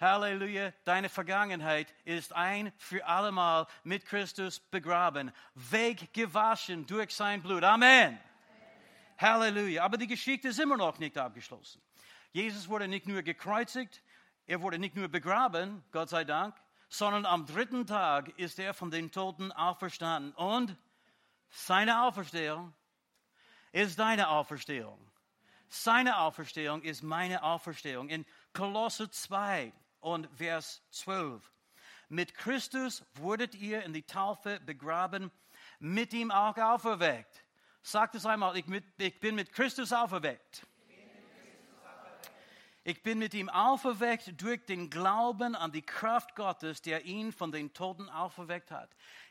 Halleluja, 0.00 0.72
deine 0.84 1.08
Vergangenheit 1.08 1.92
ist 2.04 2.32
ein 2.32 2.72
für 2.76 3.04
allemal 3.04 3.66
mit 3.82 4.06
Christus 4.06 4.60
begraben, 4.60 5.32
weggewaschen 5.54 6.86
durch 6.86 7.14
sein 7.14 7.42
Blut. 7.42 7.64
Amen. 7.64 8.18
Halleluja. 9.18 9.84
Aber 9.84 9.96
die 9.96 10.06
Geschichte 10.06 10.48
ist 10.48 10.60
immer 10.60 10.76
noch 10.76 10.98
nicht 10.98 11.18
abgeschlossen. 11.18 11.82
Jesus 12.32 12.68
wurde 12.68 12.88
nicht 12.88 13.06
nur 13.06 13.22
gekreuzigt, 13.22 14.02
er 14.46 14.62
wurde 14.62 14.78
nicht 14.78 14.94
nur 14.94 15.08
begraben, 15.08 15.84
Gott 15.90 16.08
sei 16.08 16.24
Dank, 16.24 16.54
sondern 16.88 17.26
am 17.26 17.46
dritten 17.46 17.86
Tag 17.86 18.38
ist 18.38 18.58
er 18.58 18.74
von 18.74 18.90
den 18.90 19.10
Toten 19.10 19.52
auferstanden. 19.52 20.32
Und 20.32 20.76
seine 21.50 22.02
Auferstehung 22.02 22.72
ist 23.72 23.98
deine 23.98 24.28
Auferstehung. 24.28 24.98
Seine 25.68 26.18
Auferstehung 26.18 26.82
ist 26.82 27.02
meine 27.02 27.42
Auferstehung. 27.42 28.08
In 28.08 28.24
Kolosse 28.54 29.10
2 29.10 29.72
und 30.00 30.28
Vers 30.34 30.82
12. 30.90 31.52
Mit 32.08 32.34
Christus 32.34 33.04
wurdet 33.14 33.54
ihr 33.54 33.82
in 33.82 33.92
die 33.92 34.04
Taufe 34.04 34.60
begraben, 34.60 35.30
mit 35.78 36.14
ihm 36.14 36.30
auch 36.30 36.56
auferweckt 36.56 37.44
Sagt 37.88 38.16
es 38.16 38.26
einmal, 38.26 38.54
ich, 38.58 38.66
mit, 38.66 38.84
ich 38.98 39.18
bin 39.18 39.34
mit 39.34 39.50
Christus 39.50 39.94
auferweckt. 39.94 40.66
Ich 42.84 43.02
bin 43.02 43.18
mit 43.18 43.32
ihm 43.32 43.48
auferweckt 43.48 44.38
durch 44.42 44.62
den 44.66 44.90
Glauben 44.90 45.54
an 45.54 45.72
die 45.72 45.80
Kraft 45.80 46.36
Gottes, 46.36 46.82
der 46.82 47.06
ihn 47.06 47.32
von 47.32 47.50
den 47.50 47.72
Toten 47.72 48.10
auferweckt 48.10 48.70
hat. 48.70 48.90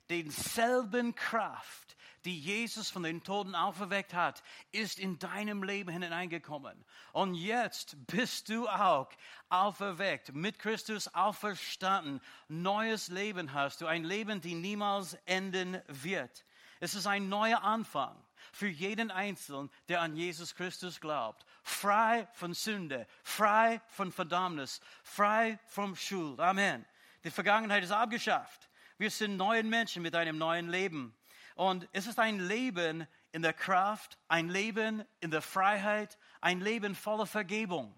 Denselben 0.10 1.14
Kraft, 1.14 1.96
die 2.26 2.36
Jesus 2.40 2.90
von 2.90 3.04
den 3.04 3.22
Toten 3.24 3.54
auferweckt 3.54 4.16
hat, 4.16 4.42
ist 4.72 4.98
in 4.98 5.20
deinem 5.20 5.62
Leben 5.62 5.92
hineingekommen. 5.92 6.84
Und 7.12 7.36
jetzt 7.36 7.96
bist 8.08 8.50
du 8.50 8.68
auch 8.68 9.10
auferweckt, 9.50 10.34
mit 10.34 10.58
Christus 10.58 11.14
auferstanden. 11.14 12.22
Neues 12.48 13.10
Leben 13.10 13.54
hast 13.54 13.82
du, 13.82 13.86
ein 13.86 14.04
Leben, 14.04 14.42
das 14.42 14.52
niemals 14.52 15.14
enden 15.26 15.80
wird. 15.86 16.44
Es 16.80 16.96
ist 16.96 17.06
ein 17.06 17.30
neuer 17.30 17.62
Anfang 17.62 18.18
für 18.52 18.68
jeden 18.68 19.12
Einzelnen, 19.12 19.70
der 19.88 20.02
an 20.02 20.16
Jesus 20.16 20.56
Christus 20.56 21.00
glaubt. 21.00 21.46
Frei 21.64 22.28
von 22.34 22.54
Sünde, 22.54 23.08
frei 23.24 23.82
von 23.88 24.12
Verdammnis, 24.12 24.82
frei 25.04 25.60
vom 25.68 25.96
Schuld. 25.96 26.40
Amen. 26.40 26.86
Die 27.24 27.32
Vergangenheit 27.32 27.84
ist 27.84 27.92
abgeschafft. 27.92 28.70
Wir 28.98 29.12
sind 29.12 29.38
neue 29.38 29.64
Menschen 29.64 30.02
mit 30.02 30.16
einem 30.16 30.38
neuen 30.38 30.70
Leben. 30.70 31.16
Und 31.56 31.88
es 31.92 32.08
ist 32.08 32.20
ein 32.20 32.40
Leben 32.40 33.08
in 33.32 33.42
der 33.42 33.54
Kraft, 33.54 34.18
ein 34.28 34.50
Leben 34.50 35.04
in 35.20 35.32
der 35.32 35.42
Freiheit, 35.42 36.18
ein 36.42 36.62
Leben 36.62 36.96
voller 36.96 37.26
Vergebung, 37.26 37.94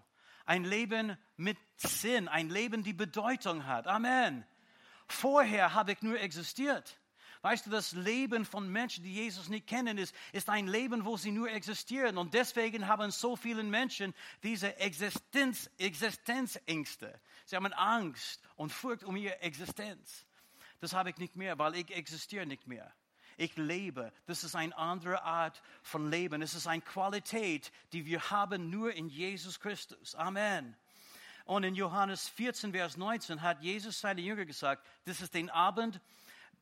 ein 0.46 0.64
Leben 0.64 1.16
mit 1.36 1.58
Sinn, 1.76 2.28
ein 2.28 2.50
Leben, 2.50 2.82
die 2.82 2.92
Bedeutung 2.92 3.66
hat. 3.66 3.86
Amen. 3.86 4.46
Vorher 5.08 5.74
habe 5.74 5.92
ich 5.92 6.02
nur 6.02 6.20
existiert. 6.20 6.99
Weißt 7.42 7.66
du, 7.66 7.70
das 7.70 7.92
Leben 7.92 8.44
von 8.44 8.70
Menschen, 8.70 9.02
die 9.02 9.14
Jesus 9.14 9.48
nicht 9.48 9.66
kennen, 9.66 9.96
ist, 9.96 10.14
ist 10.32 10.50
ein 10.50 10.66
Leben, 10.66 11.06
wo 11.06 11.16
sie 11.16 11.32
nur 11.32 11.50
existieren. 11.50 12.18
Und 12.18 12.34
deswegen 12.34 12.86
haben 12.86 13.10
so 13.10 13.34
viele 13.34 13.62
Menschen 13.62 14.14
diese 14.42 14.76
Existenz, 14.76 15.70
Existenzängste. 15.78 17.18
Sie 17.46 17.56
haben 17.56 17.72
Angst 17.72 18.42
und 18.56 18.72
Furcht 18.72 19.04
um 19.04 19.16
ihre 19.16 19.40
Existenz. 19.40 20.26
Das 20.80 20.92
habe 20.92 21.10
ich 21.10 21.16
nicht 21.16 21.36
mehr, 21.36 21.58
weil 21.58 21.76
ich 21.76 21.90
existiere 21.90 22.44
nicht 22.44 22.66
mehr. 22.66 22.92
Ich 23.38 23.56
lebe. 23.56 24.12
Das 24.26 24.44
ist 24.44 24.54
eine 24.54 24.76
andere 24.76 25.22
Art 25.22 25.62
von 25.82 26.10
Leben. 26.10 26.42
Es 26.42 26.54
ist 26.54 26.66
eine 26.66 26.82
Qualität, 26.82 27.72
die 27.94 28.04
wir 28.04 28.30
haben 28.30 28.68
nur 28.68 28.92
in 28.92 29.08
Jesus 29.08 29.60
Christus. 29.60 30.14
Amen. 30.14 30.76
Und 31.46 31.64
in 31.64 31.74
Johannes 31.74 32.28
14, 32.28 32.72
Vers 32.72 32.98
19 32.98 33.40
hat 33.40 33.62
Jesus 33.62 33.98
seine 33.98 34.20
Jünger 34.20 34.44
gesagt, 34.44 34.86
das 35.06 35.22
ist 35.22 35.32
den 35.32 35.48
Abend, 35.48 36.00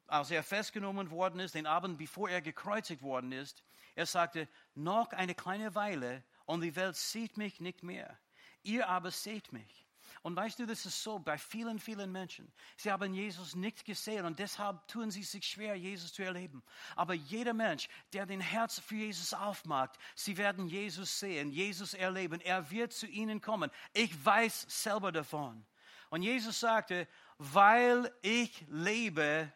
als 0.09 0.31
er 0.31 0.43
festgenommen 0.43 1.11
worden 1.11 1.41
ist, 1.41 1.55
den 1.55 1.67
Abend 1.67 1.99
bevor 1.99 2.29
er 2.29 2.41
gekreuzigt 2.41 3.03
worden 3.03 3.33
ist, 3.33 3.63
er 3.95 4.07
sagte, 4.07 4.49
noch 4.75 5.11
eine 5.11 5.35
kleine 5.35 5.75
Weile 5.75 6.25
und 6.47 6.63
die 6.63 6.77
Welt 6.77 6.97
sieht 6.97 7.37
mich 7.37 7.61
nicht 7.61 7.83
mehr. 7.83 8.19
Ihr 8.63 8.89
aber 8.89 9.11
seht 9.11 9.53
mich. 9.53 9.89
Und 10.23 10.37
weißt 10.37 10.59
du, 10.59 10.67
das 10.67 10.85
ist 10.85 11.03
so 11.03 11.19
bei 11.19 11.39
vielen, 11.39 11.79
vielen 11.79 12.11
Menschen. 12.11 12.53
Sie 12.77 12.91
haben 12.91 13.15
Jesus 13.15 13.55
nicht 13.55 13.85
gesehen 13.85 14.25
und 14.25 14.39
deshalb 14.39 14.87
tun 14.89 15.11
sie 15.11 15.23
sich 15.23 15.47
schwer, 15.47 15.75
Jesus 15.77 16.13
zu 16.13 16.23
erleben. 16.23 16.63
Aber 16.97 17.15
jeder 17.15 17.55
Mensch, 17.55 17.89
der 18.13 18.27
den 18.27 18.41
Herz 18.41 18.79
für 18.79 18.97
Jesus 18.97 19.33
aufmacht, 19.33 19.99
sie 20.15 20.37
werden 20.37 20.67
Jesus 20.67 21.19
sehen, 21.19 21.51
Jesus 21.51 21.95
erleben. 21.95 22.41
Er 22.41 22.71
wird 22.71 22.93
zu 22.93 23.07
ihnen 23.07 23.41
kommen. 23.41 23.71
Ich 23.93 24.25
weiß 24.25 24.67
selber 24.69 25.13
davon. 25.13 25.65
Und 26.11 26.23
Jesus 26.23 26.61
sagte, 26.61 27.07
weil 27.39 28.13
ich 28.23 28.65
lebe, 28.69 29.53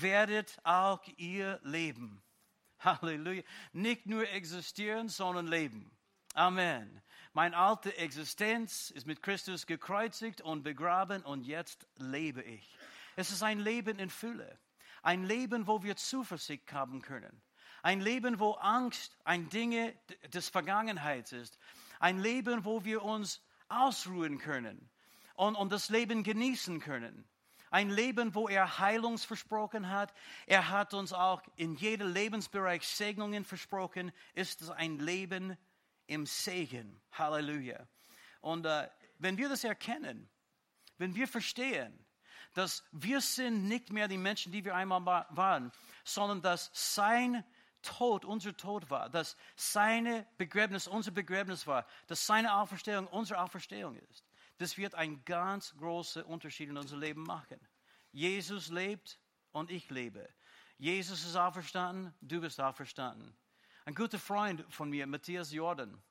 werdet 0.00 0.58
auch 0.64 1.02
ihr 1.16 1.60
leben. 1.62 2.22
Halleluja. 2.80 3.42
Nicht 3.72 4.06
nur 4.06 4.28
existieren, 4.28 5.08
sondern 5.08 5.46
leben. 5.46 5.90
Amen. 6.34 7.02
Meine 7.32 7.56
alte 7.56 7.96
Existenz 7.96 8.90
ist 8.90 9.06
mit 9.06 9.22
Christus 9.22 9.66
gekreuzigt 9.66 10.40
und 10.40 10.62
begraben 10.62 11.22
und 11.22 11.44
jetzt 11.44 11.86
lebe 11.96 12.42
ich. 12.42 12.76
Es 13.16 13.30
ist 13.30 13.42
ein 13.42 13.58
Leben 13.58 13.98
in 13.98 14.10
Fülle. 14.10 14.58
Ein 15.02 15.24
Leben, 15.24 15.66
wo 15.66 15.82
wir 15.82 15.96
Zuversicht 15.96 16.72
haben 16.72 17.02
können. 17.02 17.42
Ein 17.82 18.00
Leben, 18.00 18.38
wo 18.38 18.52
Angst 18.52 19.16
ein 19.24 19.48
Dinge 19.48 19.94
des 20.32 20.48
Vergangenheits 20.48 21.32
ist. 21.32 21.58
Ein 21.98 22.18
Leben, 22.18 22.64
wo 22.64 22.84
wir 22.84 23.02
uns 23.02 23.40
ausruhen 23.68 24.38
können 24.38 24.90
und, 25.34 25.54
und 25.54 25.72
das 25.72 25.88
Leben 25.88 26.22
genießen 26.22 26.80
können. 26.80 27.26
Ein 27.70 27.90
Leben, 27.90 28.34
wo 28.34 28.48
er 28.48 28.78
Heilung 28.78 29.16
versprochen 29.18 29.88
hat. 29.88 30.12
Er 30.46 30.68
hat 30.68 30.92
uns 30.92 31.12
auch 31.12 31.42
in 31.56 31.76
jedem 31.76 32.12
Lebensbereich 32.12 32.86
Segnungen 32.86 33.44
versprochen. 33.44 34.12
Ist 34.34 34.60
es 34.60 34.70
ein 34.70 34.98
Leben 34.98 35.56
im 36.06 36.26
Segen. 36.26 37.00
Halleluja. 37.12 37.86
Und 38.40 38.66
äh, 38.66 38.88
wenn 39.18 39.38
wir 39.38 39.48
das 39.48 39.64
erkennen, 39.64 40.28
wenn 40.98 41.14
wir 41.14 41.28
verstehen, 41.28 42.04
dass 42.54 42.82
wir 42.90 43.20
sind 43.20 43.68
nicht 43.68 43.92
mehr 43.92 44.08
die 44.08 44.18
Menschen, 44.18 44.50
die 44.52 44.64
wir 44.64 44.74
einmal 44.74 45.26
waren, 45.30 45.70
sondern 46.04 46.42
dass 46.42 46.70
sein 46.72 47.44
Tod 47.82 48.24
unser 48.24 48.56
Tod 48.56 48.90
war, 48.90 49.08
dass 49.08 49.36
seine 49.56 50.26
Begräbnis 50.36 50.86
unser 50.86 51.12
Begräbnis 51.12 51.66
war, 51.66 51.86
dass 52.08 52.26
seine 52.26 52.54
Auferstehung 52.54 53.06
unsere 53.06 53.40
Auferstehung 53.40 53.96
ist. 53.96 54.29
Das 54.60 54.76
wird 54.76 54.94
einen 54.94 55.24
ganz 55.24 55.74
großen 55.78 56.22
Unterschied 56.24 56.68
in 56.68 56.76
unser 56.76 56.98
Leben 56.98 57.22
machen. 57.22 57.58
Jesus 58.12 58.68
lebt 58.68 59.18
und 59.52 59.70
ich 59.70 59.88
lebe. 59.88 60.28
Jesus 60.76 61.24
ist 61.24 61.34
auferstanden, 61.34 62.12
du 62.20 62.42
bist 62.42 62.60
auferstanden. 62.60 63.34
Ein 63.86 63.94
guter 63.94 64.18
Freund 64.18 64.62
von 64.68 64.90
mir, 64.90 65.06
Matthias 65.06 65.50
Jordan, 65.50 66.02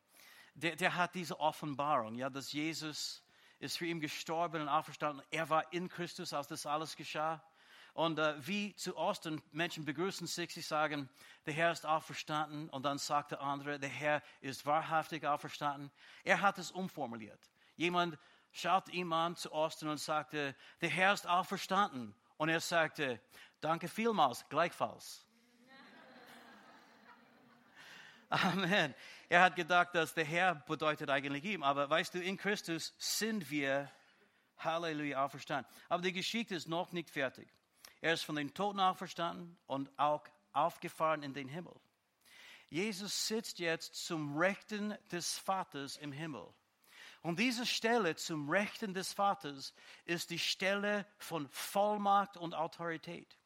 der, 0.56 0.76
der 0.76 0.96
hat 0.96 1.14
diese 1.14 1.40
Offenbarung, 1.40 2.16
ja, 2.16 2.28
dass 2.28 2.52
Jesus 2.52 3.22
ist 3.60 3.78
für 3.78 3.86
ihn 3.86 4.00
gestorben 4.00 4.64
und 4.64 4.68
auferstanden. 4.68 5.24
Er 5.30 5.48
war 5.52 5.72
in 5.72 5.88
Christus, 5.88 6.34
als 6.34 6.48
das 6.48 6.66
alles 6.66 6.96
geschah. 6.96 7.44
Und 7.94 8.18
äh, 8.18 8.34
wie 8.48 8.74
zu 8.74 8.98
Osten 8.98 9.44
Menschen 9.52 9.86
begrüßen 9.86 10.26
sich, 10.26 10.52
sie 10.56 10.62
sagen, 10.62 11.08
der 11.46 11.54
Herr 11.54 11.72
ist 11.72 11.86
auferstanden. 11.86 12.68
Und 12.70 12.82
dann 12.82 12.98
sagt 12.98 13.30
der 13.30 13.42
andere, 13.42 13.78
der 13.78 13.90
Herr 13.90 14.24
ist 14.42 14.66
wahrhaftig 14.66 15.24
auferstanden. 15.24 15.92
Er 16.24 16.42
hat 16.42 16.58
es 16.58 16.72
umformuliert. 16.72 17.52
Jemand 17.76 18.18
schaut 18.52 18.90
ihm 18.90 19.14
an 19.14 19.36
zu 19.36 19.52
Osten 19.52 19.88
und 19.88 20.00
sagte, 20.00 20.56
der 20.82 20.90
Herr 20.90 21.14
ist 21.14 21.28
auferstanden. 21.28 22.16
Und 22.38 22.50
er 22.50 22.60
sagte, 22.60 23.22
danke 23.62 23.88
vielmals, 23.88 24.48
gleichfalls. 24.50 25.26
Amen. 28.30 28.96
Er 29.28 29.42
hat 29.42 29.56
gedacht, 29.56 29.94
dass 29.94 30.14
der 30.14 30.26
Herr 30.26 30.56
bedeutet 30.56 31.10
eigentlich 31.10 31.44
ihm. 31.46 31.64
Aber 31.64 31.90
weißt 31.90 32.14
du, 32.14 32.22
in 32.22 32.38
Christus 32.38 32.94
sind 32.98 33.50
wir 33.50 33.92
Halleluja, 34.58 35.24
auferstanden. 35.24 35.72
Aber 35.88 36.02
die 36.02 36.14
Geschichte 36.14 36.56
ist 36.56 36.68
noch 36.68 36.92
nicht 36.92 37.10
fertig. 37.10 37.48
Er 38.02 38.14
ist 38.14 38.24
von 38.24 38.36
den 38.36 38.54
Toten 38.54 38.80
auferstanden 38.80 39.58
und 39.68 39.92
auch 39.98 40.24
aufgefahren 40.54 41.24
in 41.24 41.34
den 41.34 41.48
Himmel. 41.48 41.76
Jesus 42.70 43.28
sitzt 43.28 43.60
jetzt 43.60 43.96
zum 44.06 44.38
Rechten 44.38 44.96
des 45.12 45.38
Vaters 45.38 45.98
im 45.98 46.12
Himmel. 46.12 46.54
Und 47.22 47.40
diese 47.40 47.66
Stelle 47.66 48.16
zum 48.16 48.50
Rechten 48.50 48.94
des 48.94 49.12
Vaters 49.14 49.74
ist 50.06 50.30
die 50.30 50.40
Stelle 50.40 51.06
von 51.18 51.50
Vollmacht 51.50 52.38
und 52.38 52.56
Autorität. 52.56 53.38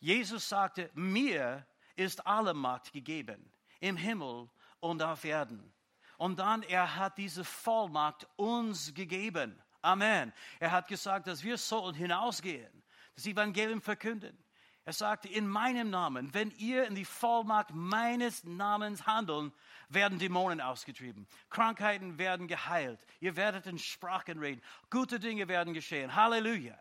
Jesus 0.00 0.48
sagte, 0.48 0.90
mir 0.94 1.66
ist 1.96 2.26
alle 2.26 2.54
Macht 2.54 2.92
gegeben, 2.92 3.52
im 3.80 3.96
Himmel 3.96 4.48
und 4.80 5.02
auf 5.02 5.24
Erden. 5.24 5.72
Und 6.16 6.40
dann, 6.40 6.62
er 6.62 6.96
hat 6.96 7.18
diese 7.18 7.44
Vollmacht 7.44 8.26
uns 8.36 8.92
gegeben. 8.94 9.60
Amen. 9.82 10.32
Er 10.58 10.72
hat 10.72 10.88
gesagt, 10.88 11.28
dass 11.28 11.44
wir 11.44 11.56
sollen 11.56 11.94
hinausgehen, 11.94 12.82
das 13.14 13.26
Evangelium 13.26 13.80
verkünden. 13.80 14.36
Er 14.88 14.94
sagte, 14.94 15.28
in 15.28 15.46
meinem 15.46 15.90
Namen, 15.90 16.32
wenn 16.32 16.50
ihr 16.52 16.86
in 16.86 16.94
die 16.94 17.04
Vollmacht 17.04 17.74
meines 17.74 18.42
Namens 18.44 19.06
handeln, 19.06 19.52
werden 19.90 20.18
Dämonen 20.18 20.62
ausgetrieben. 20.62 21.26
Krankheiten 21.50 22.16
werden 22.16 22.48
geheilt. 22.48 22.98
Ihr 23.20 23.36
werdet 23.36 23.66
in 23.66 23.78
Sprachen 23.78 24.38
reden. 24.38 24.62
Gute 24.88 25.20
Dinge 25.20 25.46
werden 25.46 25.74
geschehen. 25.74 26.14
Halleluja. 26.14 26.78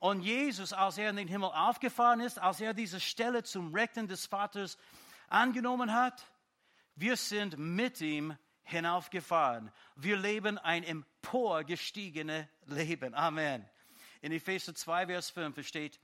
Und 0.00 0.20
Jesus, 0.20 0.74
als 0.74 0.98
er 0.98 1.08
in 1.08 1.16
den 1.16 1.26
Himmel 1.26 1.48
aufgefahren 1.48 2.20
ist, 2.20 2.38
als 2.38 2.60
er 2.60 2.74
diese 2.74 3.00
Stelle 3.00 3.42
zum 3.42 3.74
Rechten 3.74 4.06
des 4.06 4.26
Vaters 4.26 4.76
angenommen 5.28 5.94
hat, 5.94 6.30
wir 6.94 7.16
sind 7.16 7.56
mit 7.56 8.02
ihm 8.02 8.36
hinaufgefahren. 8.64 9.72
Wir 9.96 10.18
leben 10.18 10.58
ein 10.58 10.84
emporgestiegenes 10.84 12.44
Leben. 12.66 13.14
Amen. 13.14 13.66
In 14.20 14.30
Epheser 14.30 14.74
2, 14.74 15.06
Vers 15.06 15.30
5 15.30 15.66
steht, 15.66 15.98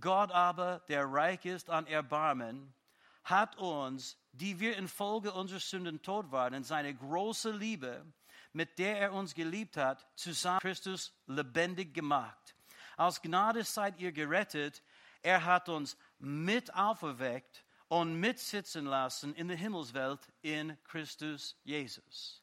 Gott 0.00 0.32
aber, 0.32 0.80
der 0.88 1.04
reich 1.04 1.44
ist 1.44 1.70
an 1.70 1.86
Erbarmen, 1.86 2.74
hat 3.22 3.56
uns, 3.56 4.18
die 4.32 4.60
wir 4.60 4.76
infolge 4.76 5.32
unserer 5.32 5.60
Sünden 5.60 6.02
tot 6.02 6.30
waren, 6.30 6.54
in 6.54 6.64
seine 6.64 6.94
große 6.94 7.50
Liebe, 7.52 8.04
mit 8.52 8.78
der 8.78 8.98
er 8.98 9.12
uns 9.12 9.34
geliebt 9.34 9.76
hat, 9.76 10.06
zusammen 10.14 10.60
Christus 10.60 11.12
lebendig 11.26 11.94
gemacht. 11.94 12.54
Aus 12.96 13.22
Gnade 13.22 13.64
seid 13.64 13.98
ihr 13.98 14.12
gerettet. 14.12 14.82
Er 15.22 15.44
hat 15.44 15.68
uns 15.68 15.96
mit 16.18 16.74
auferweckt 16.74 17.64
und 17.88 18.18
mitsitzen 18.20 18.86
lassen 18.86 19.34
in 19.34 19.48
der 19.48 19.56
Himmelswelt 19.56 20.20
in 20.42 20.76
Christus 20.84 21.56
Jesus. 21.64 22.42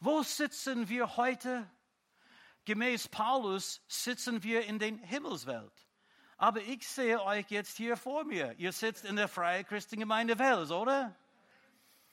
Wo 0.00 0.22
sitzen 0.22 0.88
wir 0.88 1.16
heute? 1.16 1.68
Gemäß 2.64 3.08
Paulus 3.08 3.80
sitzen 3.88 4.42
wir 4.42 4.64
in 4.66 4.78
der 4.78 4.92
Himmelswelt. 4.92 5.87
Aber 6.38 6.60
ich 6.60 6.86
sehe 6.86 7.20
euch 7.20 7.50
jetzt 7.50 7.76
hier 7.76 7.96
vor 7.96 8.24
mir. 8.24 8.54
Ihr 8.58 8.70
sitzt 8.70 9.04
in 9.04 9.16
der 9.16 9.26
Freie 9.26 9.64
Christengemeinde 9.64 10.38
Wels, 10.38 10.70
oder? 10.70 11.14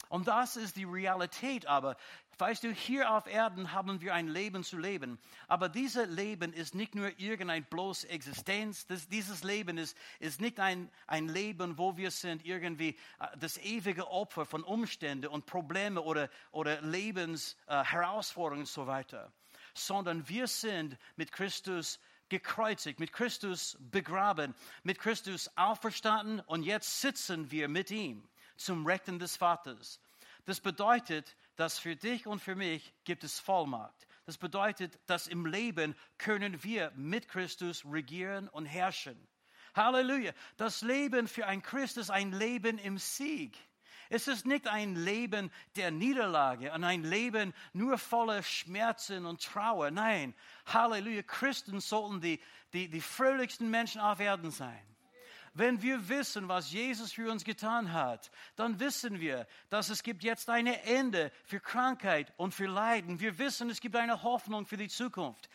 Und 0.10 0.27
das 0.27 0.55
ist 0.55 0.75
die 0.75 0.84
Realität. 0.84 1.67
Aber 1.67 1.96
weißt 2.39 2.63
du, 2.63 2.72
hier 2.72 3.12
auf 3.12 3.27
Erden 3.27 3.72
haben 3.72 4.01
wir 4.01 4.15
ein 4.15 4.27
Leben 4.27 4.63
zu 4.63 4.79
leben. 4.79 5.20
Aber 5.48 5.70
dieses 5.70 6.08
Leben 6.08 6.53
ist 6.53 6.74
nicht 6.74 6.96
nur 6.96 7.20
irgendein 7.20 7.65
bloß 7.65 8.05
Existenz. 8.05 8.88
Das, 8.88 9.08
dieses 9.08 9.44
Leben 9.44 9.77
ist, 9.77 9.96
ist 10.20 10.41
nicht 10.41 10.60
ein, 10.60 10.89
ein 11.05 11.27
Leben, 11.27 11.77
wo 11.77 11.96
wir 11.96 12.10
sind 12.10 12.44
irgendwie 12.44 12.98
äh, 13.20 13.38
das 13.38 13.60
ewige 13.60 14.10
Opfer 14.10 14.48
von 14.48 14.63
Umständen 14.63 15.27
und 15.27 15.46
Problemen 15.46 16.00
oder, 16.00 16.29
oder 16.51 16.82
Lebensherausforderungen 16.82 18.62
äh, 18.62 18.67
und 18.67 18.70
so 18.70 18.88
weiter. 18.88 19.32
Sondern 19.75 20.27
wir 20.27 20.48
sind 20.48 20.98
mit 21.15 21.32
Christus 21.32 22.00
gekreuzigt, 22.29 23.00
mit 23.00 23.13
Christus 23.13 23.77
begraben, 23.79 24.55
mit 24.84 25.00
Christus 25.00 25.50
auferstanden 25.55 26.39
und 26.41 26.63
jetzt 26.63 27.01
sitzen 27.01 27.51
wir 27.51 27.68
mit 27.68 27.92
ihm 27.92 28.27
zum 28.57 28.85
Rechten 28.85 29.20
des 29.20 29.38
Vaters. 29.38 30.00
Das 30.46 30.61
bedeutet, 30.61 31.35
dass 31.55 31.79
für 31.79 31.96
dich 31.96 32.27
und 32.27 32.40
für 32.40 32.55
mich 32.55 32.94
gibt 33.03 33.24
es 33.24 33.40
Vollmacht. 33.40 34.07
Das 34.25 34.38
bedeutet, 34.38 35.00
dass 35.07 35.27
im 35.27 35.46
Leben 35.46 35.96
können 36.18 36.64
wir 36.64 36.92
mit 36.96 37.27
Christus 37.27 37.83
regieren 37.85 38.48
und 38.50 38.66
herrschen. 38.66 39.27
Halleluja. 39.75 40.33
Das 40.57 40.81
Leben 40.81 41.27
für 41.27 41.46
ein 41.48 41.61
Christ 41.61 41.98
ist 41.98 42.09
ein 42.09 42.31
Leben 42.31 42.77
im 42.77 42.98
Sieg. 42.98 43.57
Es 44.09 44.27
ist 44.27 44.46
nicht 44.46 44.68
ein 44.68 44.96
Leben 44.96 45.51
der 45.75 45.91
Niederlage 45.91 46.72
und 46.72 46.83
ein 46.83 47.03
Leben 47.03 47.53
nur 47.74 47.98
voller 47.98 48.44
Schmerzen 48.44 49.25
und 49.25 49.41
Trauer. 49.41 49.91
Nein, 49.91 50.33
Halleluja, 50.65 51.24
Christen 51.24 51.79
sollten 51.79 52.22
die, 52.22 52.39
die, 52.74 52.89
die 52.89 53.01
fröhlichsten 53.01 53.70
Menschen 53.70 54.01
auf 54.01 54.20
Erden 54.20 54.51
sein. 54.51 54.85
Wenn 55.57 55.81
wir 55.81 56.09
wissen, 56.09 56.50
was 56.50 56.74
Jesus 56.74 57.13
für 57.13 57.31
uns 57.31 57.46
getan 57.46 57.94
hat, 57.94 58.29
dann 58.57 58.77
wissen 58.81 59.22
wir, 59.22 59.48
dass 59.70 59.89
es 59.89 60.03
gibt 60.03 60.22
jetzt 60.22 60.50
ein 60.50 60.68
Ende 60.68 61.31
für 61.46 61.61
Krankheit 61.61 62.33
und 62.35 62.53
für 62.53 62.65
Leiden. 62.65 63.22
Wir 63.22 63.37
wissen, 63.37 63.70
es 63.70 63.79
gibt 63.79 63.96
eine 63.96 64.22
Hoffnung 64.22 64.65
für 64.65 64.75
die 64.75 64.89
Zukunft. 64.89 65.50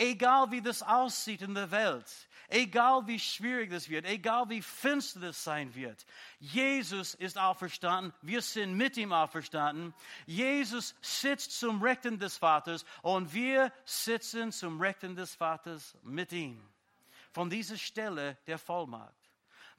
Egal 0.00 0.52
wie 0.52 0.62
das 0.62 0.80
aussieht 0.80 1.42
in 1.42 1.54
der 1.54 1.72
Welt, 1.72 2.06
egal 2.48 3.04
wie 3.08 3.18
schwierig 3.18 3.70
das 3.70 3.88
wird, 3.88 4.04
egal 4.04 4.48
wie 4.48 4.62
finster 4.62 5.18
das 5.18 5.42
sein 5.42 5.74
wird, 5.74 6.06
Jesus 6.38 7.14
ist 7.14 7.36
auferstanden, 7.36 8.14
wir 8.22 8.40
sind 8.40 8.76
mit 8.76 8.96
ihm 8.96 9.12
auferstanden. 9.12 9.92
Jesus 10.24 10.94
sitzt 11.00 11.58
zum 11.58 11.82
Rechten 11.82 12.16
des 12.16 12.36
Vaters 12.36 12.84
und 13.02 13.34
wir 13.34 13.72
sitzen 13.84 14.52
zum 14.52 14.80
Rechten 14.80 15.16
des 15.16 15.34
Vaters 15.34 15.96
mit 16.04 16.30
ihm. 16.30 16.62
Von 17.32 17.50
dieser 17.50 17.76
Stelle 17.76 18.38
der 18.46 18.58
Vollmacht. 18.58 19.12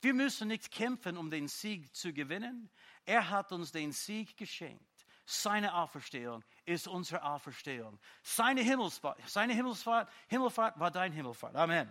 Wir 0.01 0.13
müssen 0.13 0.49
nicht 0.49 0.69
kämpfen, 0.69 1.15
um 1.15 1.31
den 1.31 1.47
Sieg 1.47 1.95
zu 1.95 2.11
gewinnen. 2.11 2.69
Er 3.05 3.29
hat 3.29 3.53
uns 3.53 3.71
den 3.71 3.93
Sieg 3.93 4.35
geschenkt. 4.35 4.83
Seine 5.25 5.75
Auferstehung 5.75 6.43
ist 6.69 6.87
unsere 6.87 7.23
Auferstehung. 7.23 7.99
Seine 8.21 8.61
Himmelsfahrt, 8.61 9.19
seine 9.27 9.53
Himmelsfahrt, 9.53 10.09
Himmelfahrt 10.27 10.79
war 10.79 10.91
dein 10.91 11.11
Himmelfahrt. 11.11 11.55
Amen. 11.55 11.89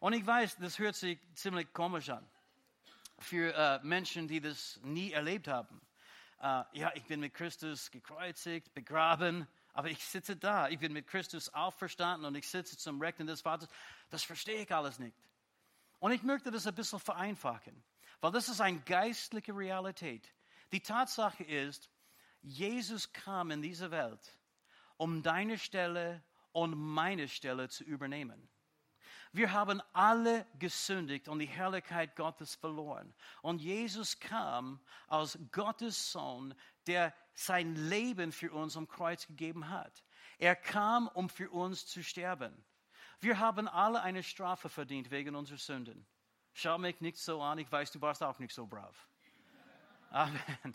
Und 0.00 0.12
ich 0.12 0.24
weiß, 0.24 0.56
das 0.58 0.78
hört 0.78 0.94
sich 0.94 1.18
ziemlich 1.34 1.72
komisch 1.72 2.08
an 2.08 2.24
für 3.18 3.52
äh, 3.52 3.80
Menschen, 3.82 4.28
die 4.28 4.40
das 4.40 4.78
nie 4.84 5.10
erlebt 5.10 5.48
haben. 5.48 5.80
Äh, 6.40 6.62
ja, 6.72 6.92
ich 6.94 7.04
bin 7.04 7.18
mit 7.18 7.34
Christus 7.34 7.90
gekreuzigt, 7.90 8.72
begraben, 8.72 9.48
aber 9.74 9.90
ich 9.90 10.04
sitze 10.04 10.36
da. 10.36 10.68
Ich 10.68 10.78
bin 10.78 10.92
mit 10.92 11.08
Christus 11.08 11.52
auferstanden 11.52 12.24
und 12.24 12.36
ich 12.36 12.48
sitze 12.48 12.76
zum 12.76 13.00
Rechten 13.00 13.26
des 13.26 13.40
Vaters. 13.40 13.68
Das 14.10 14.22
verstehe 14.22 14.62
ich 14.62 14.72
alles 14.72 15.00
nicht. 15.00 15.16
Und 15.98 16.12
ich 16.12 16.22
möchte 16.22 16.52
das 16.52 16.68
ein 16.68 16.74
bisschen 16.76 17.00
vereinfachen, 17.00 17.82
weil 18.20 18.30
das 18.30 18.48
ist 18.48 18.60
eine 18.60 18.78
geistliche 18.78 19.52
Realität. 19.52 20.32
Die 20.70 20.80
Tatsache 20.80 21.42
ist, 21.42 21.90
Jesus 22.42 23.12
kam 23.12 23.50
in 23.50 23.62
diese 23.62 23.90
Welt, 23.90 24.38
um 24.96 25.22
deine 25.22 25.58
Stelle 25.58 26.22
und 26.52 26.76
meine 26.76 27.28
Stelle 27.28 27.68
zu 27.68 27.84
übernehmen. 27.84 28.48
Wir 29.32 29.52
haben 29.52 29.82
alle 29.92 30.46
gesündigt 30.58 31.28
und 31.28 31.38
die 31.38 31.46
Herrlichkeit 31.46 32.16
Gottes 32.16 32.54
verloren. 32.54 33.14
Und 33.42 33.60
Jesus 33.60 34.18
kam 34.18 34.80
als 35.06 35.38
Gottes 35.52 36.12
Sohn, 36.12 36.54
der 36.86 37.14
sein 37.34 37.74
Leben 37.74 38.32
für 38.32 38.52
uns 38.52 38.76
am 38.76 38.88
Kreuz 38.88 39.26
gegeben 39.26 39.68
hat. 39.68 40.02
Er 40.38 40.56
kam, 40.56 41.08
um 41.08 41.28
für 41.28 41.50
uns 41.50 41.86
zu 41.86 42.02
sterben. 42.02 42.64
Wir 43.20 43.38
haben 43.38 43.68
alle 43.68 44.00
eine 44.00 44.22
Strafe 44.22 44.68
verdient 44.68 45.10
wegen 45.10 45.34
unserer 45.34 45.58
Sünden. 45.58 46.06
Schau 46.54 46.78
mich 46.78 47.00
nicht 47.00 47.18
so 47.18 47.42
an, 47.42 47.58
ich 47.58 47.70
weiß, 47.70 47.92
du 47.92 48.00
warst 48.00 48.22
auch 48.22 48.38
nicht 48.38 48.54
so 48.54 48.66
brav. 48.66 49.08
Amen. 50.10 50.72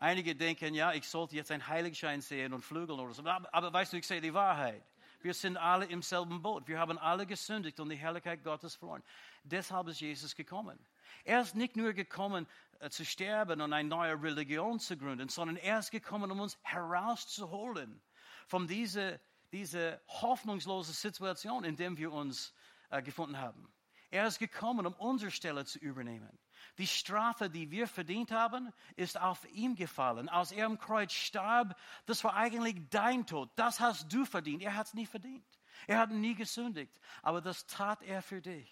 Einige 0.00 0.36
denken, 0.36 0.74
ja, 0.74 0.92
ich 0.92 1.08
sollte 1.08 1.34
jetzt 1.34 1.50
einen 1.50 1.66
Heiligenschein 1.66 2.20
sehen 2.20 2.52
und 2.52 2.64
flügeln 2.64 3.00
oder 3.00 3.12
so. 3.12 3.24
Aber, 3.24 3.52
aber 3.52 3.72
weißt 3.72 3.92
du, 3.92 3.96
ich 3.96 4.06
sehe 4.06 4.20
die 4.20 4.32
Wahrheit. 4.32 4.84
Wir 5.20 5.34
sind 5.34 5.56
alle 5.56 5.86
im 5.86 6.02
selben 6.02 6.40
Boot. 6.40 6.68
Wir 6.68 6.78
haben 6.78 6.96
alle 6.98 7.26
gesündigt 7.26 7.80
und 7.80 7.88
die 7.88 7.96
Herrlichkeit 7.96 8.44
Gottes 8.44 8.76
verloren. 8.76 9.02
Deshalb 9.42 9.88
ist 9.88 10.00
Jesus 10.00 10.36
gekommen. 10.36 10.78
Er 11.24 11.40
ist 11.40 11.56
nicht 11.56 11.74
nur 11.74 11.92
gekommen, 11.94 12.46
äh, 12.78 12.90
zu 12.90 13.04
sterben 13.04 13.60
und 13.60 13.72
eine 13.72 13.88
neue 13.88 14.22
Religion 14.22 14.78
zu 14.78 14.96
gründen, 14.96 15.28
sondern 15.28 15.56
er 15.56 15.80
ist 15.80 15.90
gekommen, 15.90 16.30
um 16.30 16.38
uns 16.38 16.56
herauszuholen 16.62 18.00
von 18.46 18.68
dieser, 18.68 19.18
dieser 19.50 20.00
hoffnungslosen 20.06 20.94
Situation, 20.94 21.64
in 21.64 21.74
der 21.74 21.96
wir 21.96 22.12
uns 22.12 22.54
äh, 22.90 23.02
gefunden 23.02 23.36
haben. 23.36 23.68
Er 24.10 24.28
ist 24.28 24.38
gekommen, 24.38 24.86
um 24.86 24.94
unsere 24.94 25.32
Stelle 25.32 25.64
zu 25.64 25.80
übernehmen. 25.80 26.38
Die 26.78 26.86
Strafe, 26.86 27.50
die 27.50 27.70
wir 27.70 27.86
verdient 27.86 28.30
haben, 28.30 28.72
ist 28.96 29.20
auf 29.20 29.44
ihm 29.52 29.74
gefallen. 29.74 30.28
Als 30.28 30.52
er 30.52 30.66
am 30.66 30.78
Kreuz 30.78 31.12
starb, 31.12 31.78
das 32.06 32.22
war 32.24 32.34
eigentlich 32.34 32.76
dein 32.90 33.26
Tod. 33.26 33.50
Das 33.56 33.80
hast 33.80 34.12
du 34.12 34.24
verdient. 34.24 34.62
Er 34.62 34.74
hat 34.74 34.86
es 34.86 34.94
nie 34.94 35.06
verdient. 35.06 35.46
Er 35.86 35.98
hat 35.98 36.10
nie 36.10 36.34
gesündigt. 36.34 37.00
Aber 37.22 37.40
das 37.40 37.66
tat 37.66 38.02
er 38.02 38.22
für 38.22 38.40
dich. 38.40 38.70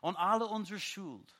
Und 0.00 0.16
alle 0.16 0.46
unsere 0.46 0.80
Schuld, 0.80 1.34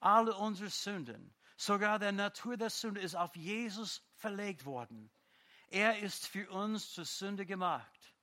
alle 0.00 0.34
unsere 0.36 0.70
Sünden, 0.70 1.34
sogar 1.56 1.98
der 1.98 2.12
Natur 2.12 2.56
der 2.56 2.70
Sünde 2.70 3.00
ist 3.00 3.14
auf 3.14 3.34
Jesus 3.36 4.02
verlegt 4.14 4.64
worden. 4.64 5.10
Er 5.68 5.98
ist 5.98 6.26
für 6.26 6.50
uns 6.50 6.92
zur 6.92 7.04
Sünde 7.04 7.44
gemacht. 7.44 8.14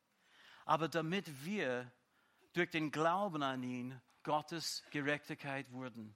aber 0.65 0.87
damit 0.87 1.45
wir 1.45 1.91
durch 2.53 2.71
den 2.71 2.91
Glauben 2.91 3.43
an 3.43 3.63
ihn 3.63 4.01
Gottes 4.23 4.83
Gerechtigkeit 4.89 5.71
wurden. 5.71 6.15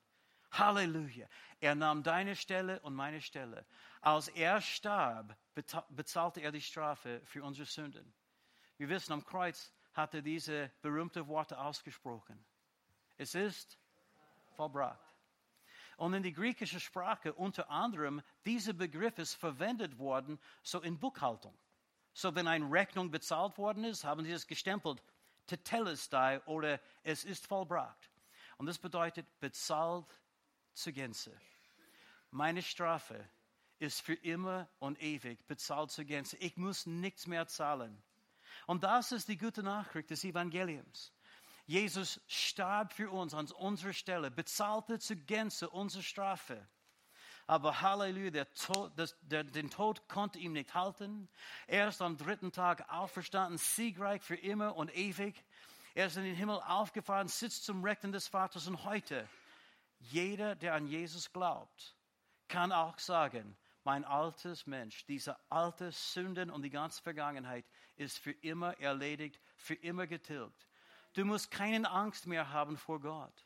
Halleluja. 0.51 1.27
Er 1.59 1.75
nahm 1.75 2.03
deine 2.03 2.35
Stelle 2.35 2.79
und 2.81 2.95
meine 2.95 3.21
Stelle. 3.21 3.65
Als 4.01 4.29
er 4.29 4.61
starb, 4.61 5.35
bezahlte 5.89 6.41
er 6.41 6.51
die 6.51 6.61
Strafe 6.61 7.21
für 7.25 7.43
unsere 7.43 7.65
Sünden. 7.65 8.13
Wir 8.77 8.89
wissen, 8.89 9.11
am 9.13 9.25
Kreuz 9.25 9.73
hat 9.93 10.13
er 10.13 10.21
diese 10.21 10.71
berühmten 10.81 11.27
Worte 11.27 11.59
ausgesprochen. 11.59 12.43
Es 13.17 13.35
ist 13.35 13.77
vollbracht. 14.55 14.99
Und 15.97 16.13
in 16.13 16.23
die 16.23 16.31
griechische 16.31 16.79
Sprache 16.79 17.33
unter 17.33 17.69
anderem 17.69 18.21
dieser 18.45 18.71
Begriff 18.71 19.17
ist 19.17 19.33
verwendet 19.33 19.97
worden, 19.97 20.39
so 20.63 20.79
in 20.79 20.97
Buchhaltung. 20.97 21.57
So 22.13 22.33
wenn 22.35 22.47
eine 22.47 22.71
Rechnung 22.71 23.11
bezahlt 23.11 23.57
worden 23.57 23.83
ist, 23.83 24.05
haben 24.05 24.23
sie 24.23 24.31
es 24.31 24.47
gestempelt, 24.47 25.03
tetelestai 25.45 26.39
oder 26.45 26.79
es 27.03 27.25
ist 27.25 27.45
vollbracht. 27.45 28.09
Und 28.57 28.65
das 28.65 28.77
bedeutet 28.77 29.25
bezahlt 29.41 30.05
zur 30.79 30.93
Gänze. 30.93 31.31
Meine 32.31 32.61
Strafe 32.61 33.27
ist 33.79 34.01
für 34.01 34.13
immer 34.13 34.67
und 34.79 35.01
ewig 35.01 35.45
bezahlt 35.47 35.91
zur 35.91 36.05
Gänze. 36.05 36.37
Ich 36.37 36.57
muss 36.57 36.85
nichts 36.85 37.27
mehr 37.27 37.47
zahlen. 37.47 38.01
Und 38.67 38.83
das 38.83 39.11
ist 39.11 39.27
die 39.27 39.37
gute 39.37 39.63
Nachricht 39.63 40.09
des 40.09 40.23
Evangeliums. 40.23 41.13
Jesus 41.65 42.19
starb 42.27 42.93
für 42.93 43.11
uns 43.11 43.33
an 43.33 43.49
unserer 43.51 43.93
Stelle, 43.93 44.31
bezahlte 44.31 44.99
zur 44.99 45.17
Gänze 45.17 45.69
unsere 45.69 46.03
Strafe. 46.03 46.67
Aber 47.47 47.81
Halleluja, 47.81 48.31
der 48.31 48.53
Tod, 48.53 48.91
das, 48.95 49.15
der, 49.21 49.43
den 49.43 49.69
Tod 49.69 50.07
konnte 50.07 50.37
ihm 50.37 50.53
nicht 50.53 50.73
halten. 50.73 51.29
Er 51.67 51.87
ist 51.87 52.01
am 52.01 52.17
dritten 52.17 52.51
Tag 52.51 52.91
auferstanden, 52.91 53.57
siegreich 53.57 54.21
für 54.21 54.35
immer 54.35 54.75
und 54.75 54.95
ewig. 54.95 55.43
Er 55.95 56.07
ist 56.07 56.17
in 56.17 56.23
den 56.23 56.35
Himmel 56.35 56.59
aufgefahren, 56.59 57.27
sitzt 57.27 57.65
zum 57.65 57.83
Rechten 57.83 58.11
des 58.11 58.27
Vaters 58.27 58.67
und 58.67 58.83
heute, 58.83 59.27
jeder, 59.99 60.55
der 60.55 60.73
an 60.73 60.87
Jesus 60.87 61.31
glaubt, 61.31 61.95
kann 62.47 62.71
auch 62.71 62.97
sagen, 62.99 63.57
mein 63.83 64.03
altes 64.05 64.65
Mensch, 64.67 65.05
diese 65.05 65.37
alte 65.49 65.91
Sünden 65.91 66.49
und 66.49 66.63
die 66.63 66.69
ganze 66.69 67.01
Vergangenheit 67.01 67.65
ist 67.95 68.19
für 68.19 68.31
immer 68.31 68.79
erledigt, 68.79 69.39
für 69.57 69.75
immer 69.75 70.07
getilgt. 70.07 70.67
Du 71.13 71.25
musst 71.25 71.51
keine 71.51 71.89
Angst 71.89 72.27
mehr 72.27 72.51
haben 72.51 72.77
vor 72.77 72.99
Gott. 72.99 73.45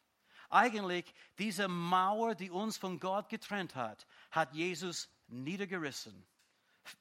Eigentlich, 0.50 1.12
diese 1.40 1.68
Mauer, 1.68 2.36
die 2.36 2.52
uns 2.52 2.78
von 2.78 3.00
Gott 3.00 3.30
getrennt 3.30 3.76
hat, 3.76 4.06
hat 4.32 4.54
Jesus 4.54 5.10
niedergerissen. 5.28 6.26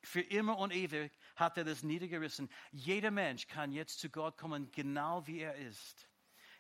Für 0.03 0.21
immer 0.21 0.57
und 0.59 0.73
ewig 0.73 1.13
hat 1.37 1.59
er 1.59 1.65
das 1.65 1.83
niedergerissen. 1.83 2.49
Jeder 2.71 3.11
Mensch 3.11 3.49
kann 3.49 3.73
jetzt 3.73 3.99
zu 3.99 4.09
Gott 4.09 4.39
kommen, 4.39 4.71
genau 4.71 5.27
wie 5.27 5.41
er 5.41 5.57
ist. 5.57 6.09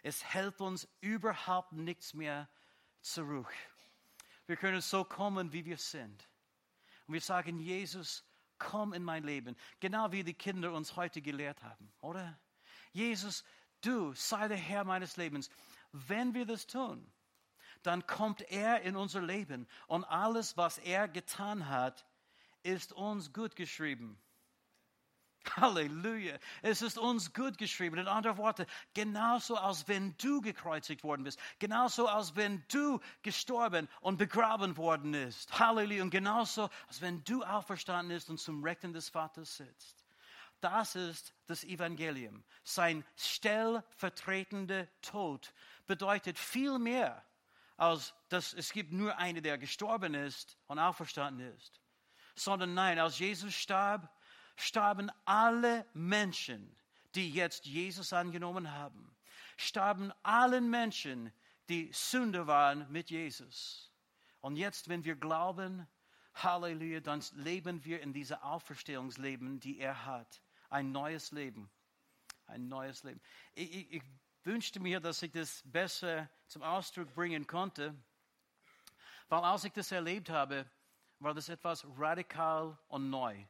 Es 0.02 0.24
hält 0.24 0.60
uns 0.60 0.88
überhaupt 1.00 1.72
nichts 1.72 2.12
mehr 2.12 2.48
zurück. 3.02 3.52
Wir 4.46 4.56
können 4.56 4.80
so 4.80 5.04
kommen, 5.04 5.52
wie 5.52 5.64
wir 5.64 5.76
sind. 5.76 6.28
Und 7.06 7.14
wir 7.14 7.20
sagen, 7.20 7.58
Jesus, 7.58 8.24
komm 8.58 8.92
in 8.92 9.02
mein 9.02 9.24
Leben. 9.24 9.56
Genau 9.80 10.12
wie 10.12 10.24
die 10.24 10.34
Kinder 10.34 10.72
uns 10.72 10.96
heute 10.96 11.20
gelehrt 11.20 11.62
haben, 11.62 11.92
oder? 12.00 12.38
Jesus, 12.92 13.44
du 13.80 14.12
sei 14.14 14.48
der 14.48 14.56
Herr 14.56 14.84
meines 14.84 15.16
Lebens. 15.16 15.50
Wenn 15.92 16.34
wir 16.34 16.46
das 16.46 16.66
tun, 16.66 17.10
dann 17.82 18.06
kommt 18.06 18.42
er 18.42 18.82
in 18.82 18.96
unser 18.96 19.20
Leben 19.20 19.66
und 19.88 20.04
alles, 20.04 20.56
was 20.56 20.78
er 20.78 21.08
getan 21.08 21.68
hat, 21.68 22.06
ist 22.62 22.92
uns 22.92 23.32
gut 23.32 23.56
geschrieben. 23.56 24.20
Halleluja. 25.56 26.38
Es 26.62 26.82
ist 26.82 26.98
uns 26.98 27.32
gut 27.32 27.58
geschrieben. 27.58 27.98
In 27.98 28.08
anderen 28.08 28.36
Worten, 28.36 28.66
genauso 28.94 29.56
als 29.56 29.86
wenn 29.88 30.16
du 30.18 30.40
gekreuzigt 30.40 31.04
worden 31.04 31.24
bist. 31.24 31.38
Genauso 31.58 32.06
als 32.08 32.34
wenn 32.36 32.64
du 32.68 33.00
gestorben 33.22 33.88
und 34.00 34.16
begraben 34.16 34.76
worden 34.76 35.12
bist. 35.12 35.58
Halleluja. 35.58 36.02
Und 36.02 36.10
genauso 36.10 36.68
als 36.88 37.00
wenn 37.00 37.22
du 37.24 37.42
auferstanden 37.42 38.14
bist 38.14 38.30
und 38.30 38.38
zum 38.38 38.62
Rechten 38.62 38.92
des 38.92 39.08
Vaters 39.08 39.56
sitzt. 39.56 40.02
Das 40.62 40.94
ist 40.94 41.34
das 41.46 41.64
Evangelium. 41.64 42.44
Sein 42.62 43.04
stellvertretender 43.16 44.86
Tod 45.02 45.52
bedeutet 45.88 46.38
viel 46.38 46.78
mehr, 46.78 47.24
als 47.76 48.14
dass 48.28 48.54
es 48.54 48.72
gibt 48.72 48.92
nur 48.92 49.18
einen, 49.18 49.42
der 49.42 49.58
gestorben 49.58 50.14
ist 50.14 50.56
und 50.68 50.78
auferstanden 50.78 51.52
ist. 51.56 51.80
Sondern 52.36 52.74
nein, 52.74 53.00
als 53.00 53.18
Jesus 53.18 53.52
starb, 53.54 54.08
starben 54.62 55.10
alle 55.24 55.86
Menschen, 55.92 56.76
die 57.14 57.30
jetzt 57.30 57.66
Jesus 57.66 58.12
angenommen 58.12 58.72
haben. 58.72 59.14
Starben 59.56 60.12
allen 60.22 60.70
Menschen, 60.70 61.32
die 61.68 61.90
Sünder 61.92 62.46
waren 62.46 62.90
mit 62.90 63.10
Jesus. 63.10 63.92
Und 64.40 64.56
jetzt, 64.56 64.88
wenn 64.88 65.04
wir 65.04 65.16
glauben, 65.16 65.86
Halleluja, 66.34 67.00
dann 67.00 67.22
leben 67.34 67.84
wir 67.84 68.00
in 68.00 68.12
dieser 68.12 68.44
Auferstehungsleben, 68.44 69.60
die 69.60 69.78
er 69.78 70.06
hat 70.06 70.42
ein 70.72 70.90
neues 70.90 71.30
Leben. 71.32 71.70
Ein 72.46 72.68
neues 72.68 73.02
Leben. 73.02 73.20
Ich, 73.54 73.74
ich, 73.74 73.92
ich 73.92 74.02
wünschte 74.42 74.80
mir, 74.80 75.00
dass 75.00 75.22
ich 75.22 75.30
das 75.30 75.62
besser 75.64 76.28
zum 76.46 76.62
Ausdruck 76.62 77.14
bringen 77.14 77.46
konnte, 77.46 77.94
weil 79.28 79.44
als 79.44 79.64
ich 79.64 79.72
das 79.72 79.92
erlebt 79.92 80.30
habe, 80.30 80.66
war 81.18 81.34
das 81.34 81.48
etwas 81.48 81.86
radikal 81.96 82.76
und 82.88 83.10
neu. 83.10 83.44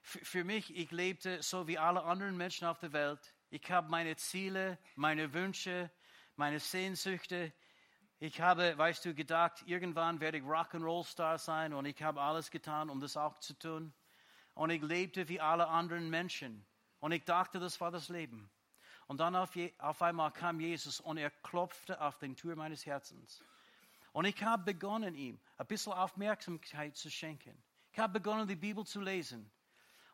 Für, 0.00 0.44
mich, 0.44 0.74
ich 0.74 0.90
lebte 0.90 1.42
so 1.42 1.66
wie 1.66 1.78
alle 1.78 2.02
anderen 2.02 2.36
Menschen 2.36 2.66
auf 2.66 2.78
der 2.78 2.92
Welt. 2.92 3.34
Ich 3.50 3.70
habe 3.70 3.90
meine 3.90 4.16
Ziele, 4.16 4.78
meine 4.94 5.32
Wünsche, 5.34 5.90
meine 6.36 6.60
Sehnsüchte. 6.60 7.52
Ich 8.18 8.40
habe, 8.40 8.76
weißt 8.76 9.04
du, 9.04 9.14
gedacht, 9.14 9.62
irgendwann 9.66 10.20
werde 10.20 10.38
ich 10.38 10.44
Rock'n'Roll-Star 10.44 11.38
sein 11.38 11.72
und 11.72 11.84
ich 11.84 12.02
habe 12.02 12.20
alles 12.20 12.50
getan, 12.50 12.90
um 12.90 13.00
das 13.00 13.16
auch 13.16 13.38
zu 13.38 13.54
tun 13.54 13.92
und 14.58 14.70
ich 14.70 14.82
lebte 14.82 15.28
wie 15.28 15.40
alle 15.40 15.68
anderen 15.68 16.10
Menschen. 16.10 16.66
Und 16.98 17.12
ich 17.12 17.24
dachte, 17.24 17.60
das 17.60 17.80
war 17.80 17.92
das 17.92 18.08
Leben. 18.08 18.50
Und 19.06 19.20
dann 19.20 19.36
auf, 19.36 19.54
je, 19.54 19.72
auf 19.78 20.02
einmal 20.02 20.32
kam 20.32 20.58
Jesus 20.58 20.98
und 21.00 21.16
er 21.16 21.30
klopfte 21.30 22.00
auf 22.00 22.18
den 22.18 22.34
Tür 22.34 22.56
meines 22.56 22.84
Herzens. 22.84 23.44
Und 24.12 24.24
ich 24.24 24.42
habe 24.42 24.64
begonnen, 24.64 25.14
ihm 25.14 25.38
ein 25.58 25.66
bisschen 25.68 25.92
Aufmerksamkeit 25.92 26.96
zu 26.96 27.08
schenken. 27.08 27.56
Ich 27.92 27.98
habe 28.00 28.14
begonnen, 28.14 28.48
die 28.48 28.56
Bibel 28.56 28.84
zu 28.84 29.00
lesen. 29.00 29.48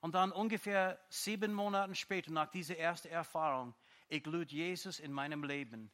Und 0.04 0.14
dann 0.14 0.32
ungefähr 0.32 1.00
sieben 1.08 1.54
Monate 1.54 1.94
später, 1.94 2.30
nach 2.30 2.50
dieser 2.50 2.76
ersten 2.76 3.08
Erfahrung, 3.08 3.74
ich 4.08 4.26
lud 4.26 4.52
Jesus 4.52 5.00
in 5.00 5.10
meinem 5.10 5.42
Leben. 5.44 5.90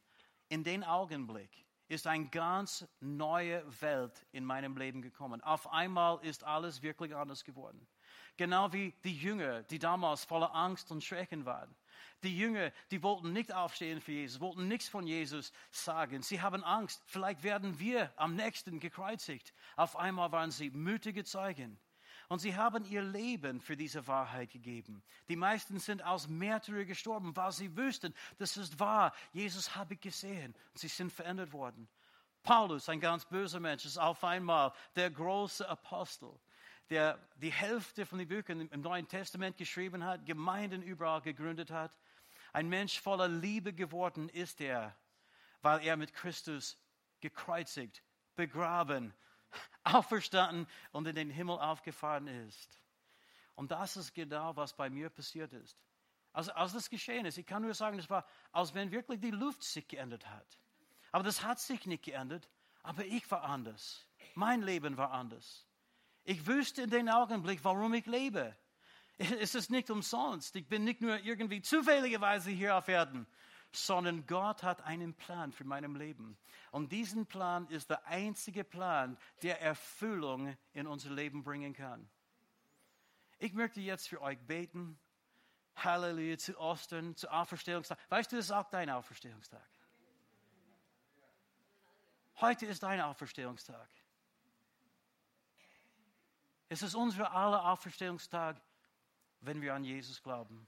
In 0.49 0.65
den 0.65 0.83
Augenblick 0.83 1.49
ist 1.87 2.05
eine 2.07 2.27
ganz 2.27 2.85
neue 2.99 3.63
Welt 3.81 4.25
in 4.33 4.43
meinem 4.43 4.75
Leben 4.75 5.01
gekommen. 5.01 5.39
Auf 5.39 5.71
einmal 5.71 6.19
ist 6.25 6.43
alles 6.43 6.81
wirklich 6.81 7.15
anders 7.15 7.45
geworden. 7.45 7.87
Genau 8.35 8.73
wie 8.73 8.93
die 9.05 9.15
Jünger, 9.15 9.63
die 9.63 9.79
damals 9.79 10.25
voller 10.25 10.53
Angst 10.53 10.91
und 10.91 11.05
Schrecken 11.05 11.45
waren. 11.45 11.73
Die 12.21 12.37
Jünger, 12.37 12.73
die 12.91 13.01
wollten 13.03 13.31
nicht 13.31 13.53
aufstehen 13.53 14.01
für 14.01 14.11
Jesus, 14.11 14.41
wollten 14.41 14.67
nichts 14.67 14.89
von 14.89 15.07
Jesus 15.07 15.53
sagen. 15.71 16.21
Sie 16.21 16.41
haben 16.41 16.65
Angst, 16.65 17.01
vielleicht 17.05 17.43
werden 17.43 17.79
wir 17.79 18.11
am 18.17 18.35
nächsten 18.35 18.81
gekreuzigt. 18.81 19.53
Auf 19.77 19.95
einmal 19.95 20.33
waren 20.33 20.51
sie 20.51 20.69
mutige 20.69 21.23
Zeugen. 21.23 21.79
Und 22.31 22.39
sie 22.39 22.55
haben 22.55 22.85
ihr 22.85 23.01
Leben 23.01 23.59
für 23.59 23.75
diese 23.75 24.07
Wahrheit 24.07 24.51
gegeben. 24.51 25.03
Die 25.27 25.35
meisten 25.35 25.79
sind 25.79 26.01
als 26.01 26.29
Märtyrer 26.29 26.85
gestorben, 26.85 27.35
weil 27.35 27.51
sie 27.51 27.75
wüssten, 27.75 28.13
das 28.37 28.55
ist 28.55 28.79
wahr. 28.79 29.13
Jesus 29.33 29.75
habe 29.75 29.95
ich 29.95 29.99
gesehen. 29.99 30.55
Und 30.71 30.79
sie 30.79 30.87
sind 30.87 31.11
verändert 31.11 31.51
worden. 31.51 31.89
Paulus, 32.41 32.87
ein 32.87 33.01
ganz 33.01 33.25
böser 33.25 33.59
Mensch, 33.59 33.83
ist 33.83 33.97
auf 33.97 34.23
einmal 34.23 34.71
der 34.95 35.11
große 35.11 35.67
Apostel 35.67 36.31
der 36.89 37.19
die 37.35 37.51
Hälfte 37.51 38.05
von 38.05 38.19
den 38.19 38.29
Büchern 38.29 38.61
im 38.61 38.81
Neuen 38.81 39.09
Testament 39.09 39.57
geschrieben 39.57 40.05
hat, 40.05 40.25
Gemeinden 40.25 40.83
überall 40.83 41.21
gegründet 41.21 41.69
hat. 41.69 41.97
Ein 42.53 42.69
Mensch 42.69 43.01
voller 43.01 43.27
Liebe 43.27 43.73
geworden 43.73 44.29
ist 44.29 44.61
er, 44.61 44.95
weil 45.61 45.85
er 45.85 45.97
mit 45.97 46.13
Christus 46.13 46.77
gekreuzigt, 47.19 48.03
begraben, 48.35 49.13
auferstanden 49.83 50.67
und 50.91 51.07
in 51.07 51.15
den 51.15 51.29
Himmel 51.29 51.59
aufgefahren 51.59 52.27
ist. 52.27 52.79
Und 53.55 53.71
das 53.71 53.97
ist 53.97 54.13
genau, 54.13 54.55
was 54.55 54.73
bei 54.73 54.89
mir 54.89 55.09
passiert 55.09 55.53
ist. 55.53 55.77
Also, 56.33 56.51
als 56.53 56.73
das 56.73 56.89
geschehen 56.89 57.25
ist, 57.25 57.37
ich 57.37 57.45
kann 57.45 57.61
nur 57.61 57.73
sagen, 57.73 57.99
es 57.99 58.09
war, 58.09 58.25
als 58.51 58.73
wenn 58.73 58.91
wirklich 58.91 59.19
die 59.19 59.31
Luft 59.31 59.63
sich 59.63 59.87
geändert 59.87 60.27
hat. 60.29 60.47
Aber 61.11 61.23
das 61.23 61.43
hat 61.43 61.59
sich 61.59 61.85
nicht 61.85 62.03
geändert, 62.03 62.49
aber 62.83 63.05
ich 63.05 63.29
war 63.29 63.43
anders. 63.43 64.07
Mein 64.33 64.61
Leben 64.61 64.95
war 64.95 65.11
anders. 65.11 65.67
Ich 66.23 66.47
wüsste 66.47 66.83
in 66.83 66.89
dem 66.89 67.09
Augenblick, 67.09 67.63
warum 67.63 67.93
ich 67.93 68.05
lebe. 68.05 68.55
Es 69.39 69.53
ist 69.53 69.69
nicht 69.69 69.91
umsonst. 69.91 70.55
Ich 70.55 70.67
bin 70.67 70.83
nicht 70.83 71.01
nur 71.01 71.19
irgendwie 71.19 71.61
zufälligerweise 71.61 72.49
hier 72.49 72.75
auf 72.75 72.87
Erden, 72.87 73.27
sondern 73.71 74.25
Gott 74.27 74.63
hat 74.63 74.81
einen 74.81 75.13
Plan 75.13 75.51
für 75.51 75.63
mein 75.63 75.83
Leben. 75.95 76.37
Und 76.71 76.91
diesen 76.91 77.25
Plan 77.25 77.67
ist 77.67 77.89
der 77.89 78.05
einzige 78.05 78.63
Plan, 78.63 79.17
der 79.41 79.61
Erfüllung 79.61 80.55
in 80.73 80.87
unser 80.87 81.09
Leben 81.11 81.43
bringen 81.43 81.73
kann. 81.73 82.09
Ich 83.39 83.53
möchte 83.53 83.81
jetzt 83.81 84.07
für 84.07 84.21
euch 84.21 84.39
beten. 84.39 84.99
Halleluja, 85.75 86.37
zu 86.37 86.59
Ostern, 86.59 87.15
zu 87.15 87.31
Auferstehungstag. 87.31 87.97
Weißt 88.09 88.31
du, 88.31 88.37
es 88.37 88.45
ist 88.45 88.51
auch 88.51 88.69
dein 88.69 88.89
Auferstehungstag. 88.89 89.67
Heute 92.41 92.65
ist 92.65 92.83
dein 92.83 92.99
Auferstehungstag. 93.01 93.87
Es 96.69 96.81
ist 96.81 96.95
unser 96.95 97.31
aller 97.31 97.65
Auferstehungstag, 97.65 98.61
wenn 99.41 99.61
wir 99.61 99.73
an 99.73 99.83
Jesus 99.83 100.21
glauben. 100.21 100.67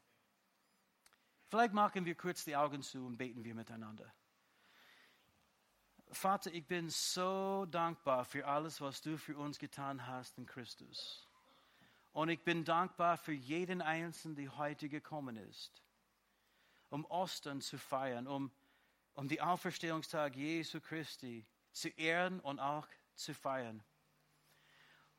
Vielleicht 1.54 1.76
machen 1.76 2.04
wir 2.04 2.16
kurz 2.16 2.44
die 2.46 2.56
Augen 2.56 2.82
zu 2.82 3.06
und 3.06 3.16
beten 3.16 3.44
wir 3.44 3.54
miteinander. 3.54 4.12
Vater, 6.12 6.52
ich 6.52 6.66
bin 6.66 6.90
so 6.90 7.68
dankbar 7.68 8.26
für 8.26 8.48
alles, 8.48 8.82
was 8.82 9.04
du 9.04 9.20
für 9.20 9.38
uns 9.38 9.60
getan 9.60 10.08
hast 10.08 10.40
in 10.40 10.48
Christus. 10.48 11.30
Und 12.12 12.30
ich 12.30 12.44
bin 12.44 12.66
dankbar 12.66 13.18
für 13.18 13.34
jeden 13.34 13.84
Einzelnen, 13.84 14.36
der 14.36 14.58
heute 14.58 14.90
gekommen 14.90 15.36
ist, 15.36 15.84
um 16.90 17.06
Ostern 17.06 17.62
zu 17.62 17.78
feiern, 17.78 18.26
um, 18.26 18.50
um 19.14 19.28
die 19.28 19.40
Auferstehungstag 19.40 20.36
Jesu 20.36 20.82
Christi 20.82 21.46
zu 21.72 21.90
ehren 21.90 22.40
und 22.40 22.60
auch 22.60 22.88
zu 23.14 23.36
feiern. 23.36 23.84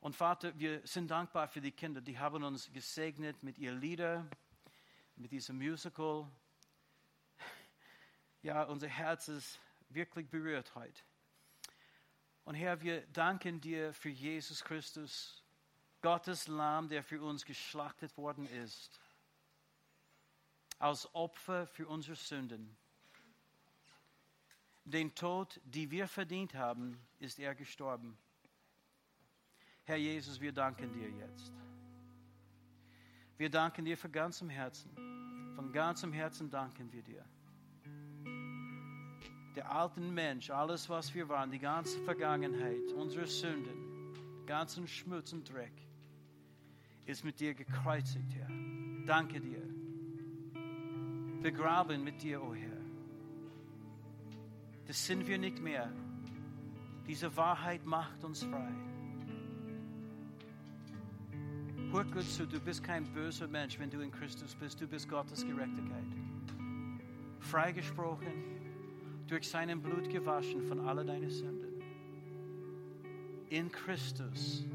Und 0.01 0.17
Vater, 0.17 0.59
wir 0.59 0.85
sind 0.85 1.09
dankbar 1.09 1.47
für 1.47 1.61
die 1.61 1.71
Kinder, 1.71 2.01
die 2.01 2.19
haben 2.19 2.43
uns 2.43 2.69
gesegnet 2.73 3.41
mit 3.41 3.57
ihren 3.57 3.79
Liedern, 3.79 4.29
mit 5.15 5.31
diesem 5.31 5.57
Musical. 5.57 6.29
Ja, 8.41 8.63
unser 8.63 8.87
Herz 8.87 9.27
ist 9.27 9.59
wirklich 9.89 10.29
berührt 10.29 10.75
heute. 10.75 11.01
Und 12.43 12.55
Herr, 12.55 12.81
wir 12.81 13.07
danken 13.07 13.59
dir 13.59 13.93
für 13.93 14.09
Jesus 14.09 14.63
Christus, 14.63 15.43
Gottes 16.01 16.47
Lamm, 16.47 16.89
der 16.89 17.03
für 17.03 17.21
uns 17.23 17.43
geschlachtet 17.43 18.15
worden 18.17 18.45
ist, 18.47 18.99
als 20.77 21.13
Opfer 21.15 21.65
für 21.65 21.87
unsere 21.87 22.15
Sünden. 22.15 22.77
Den 24.83 25.15
Tod, 25.15 25.59
den 25.63 25.89
wir 25.89 26.07
verdient 26.07 26.53
haben, 26.53 27.01
ist 27.17 27.39
er 27.39 27.55
gestorben. 27.55 28.15
Herr 29.85 29.97
Jesus, 29.97 30.39
wir 30.39 30.51
danken 30.51 30.93
dir 30.93 31.09
jetzt. 31.09 31.51
Wir 33.37 33.49
danken 33.49 33.85
dir 33.85 33.97
von 33.97 34.11
ganzem 34.11 34.49
Herzen. 34.49 34.91
Von 35.55 35.71
ganzem 35.71 36.13
Herzen 36.13 36.49
danken 36.49 36.91
wir 36.91 37.03
dir. 37.03 37.25
Der 39.55 39.71
alten 39.71 40.13
Mensch, 40.13 40.49
alles, 40.49 40.89
was 40.89 41.13
wir 41.13 41.29
waren, 41.29 41.51
die 41.51 41.59
ganze 41.59 41.99
Vergangenheit, 42.03 42.91
unsere 42.95 43.25
Sünden, 43.25 44.45
ganzen 44.45 44.87
Schmutz 44.87 45.31
und 45.33 45.51
Dreck, 45.51 45.73
ist 47.05 47.23
mit 47.23 47.39
dir 47.39 47.53
gekreuzigt, 47.53 48.33
Herr. 48.35 48.49
Danke 49.05 49.39
dir. 49.39 49.61
Begraben 51.41 52.03
mit 52.03 52.21
dir, 52.21 52.41
o 52.41 52.49
oh 52.49 52.55
Herr. 52.55 52.81
Das 54.87 55.05
sind 55.05 55.27
wir 55.27 55.37
nicht 55.37 55.59
mehr. 55.59 55.91
Diese 57.07 57.35
Wahrheit 57.37 57.85
macht 57.85 58.23
uns 58.23 58.43
frei. 58.43 58.73
Hör 61.91 62.03
gut 62.03 62.23
zu, 62.23 62.45
du 62.45 62.59
bist 62.59 62.83
kein 62.83 63.05
böser 63.13 63.47
Mensch, 63.47 63.79
wenn 63.79 63.89
du 63.89 64.01
in 64.01 64.11
Christus 64.11 64.55
bist. 64.55 64.81
Du 64.81 64.87
bist 64.87 65.07
Gottes 65.07 65.45
Gerechtigkeit. 65.45 66.03
Freigesprochen, 67.39 68.43
durch 69.27 69.47
seinen 69.47 69.81
Blut 69.81 70.09
gewaschen 70.09 70.61
von 70.67 70.87
all 70.87 71.05
deinen 71.05 71.29
Sünden. 71.29 71.81
In 73.49 73.71
Christus. 73.71 74.65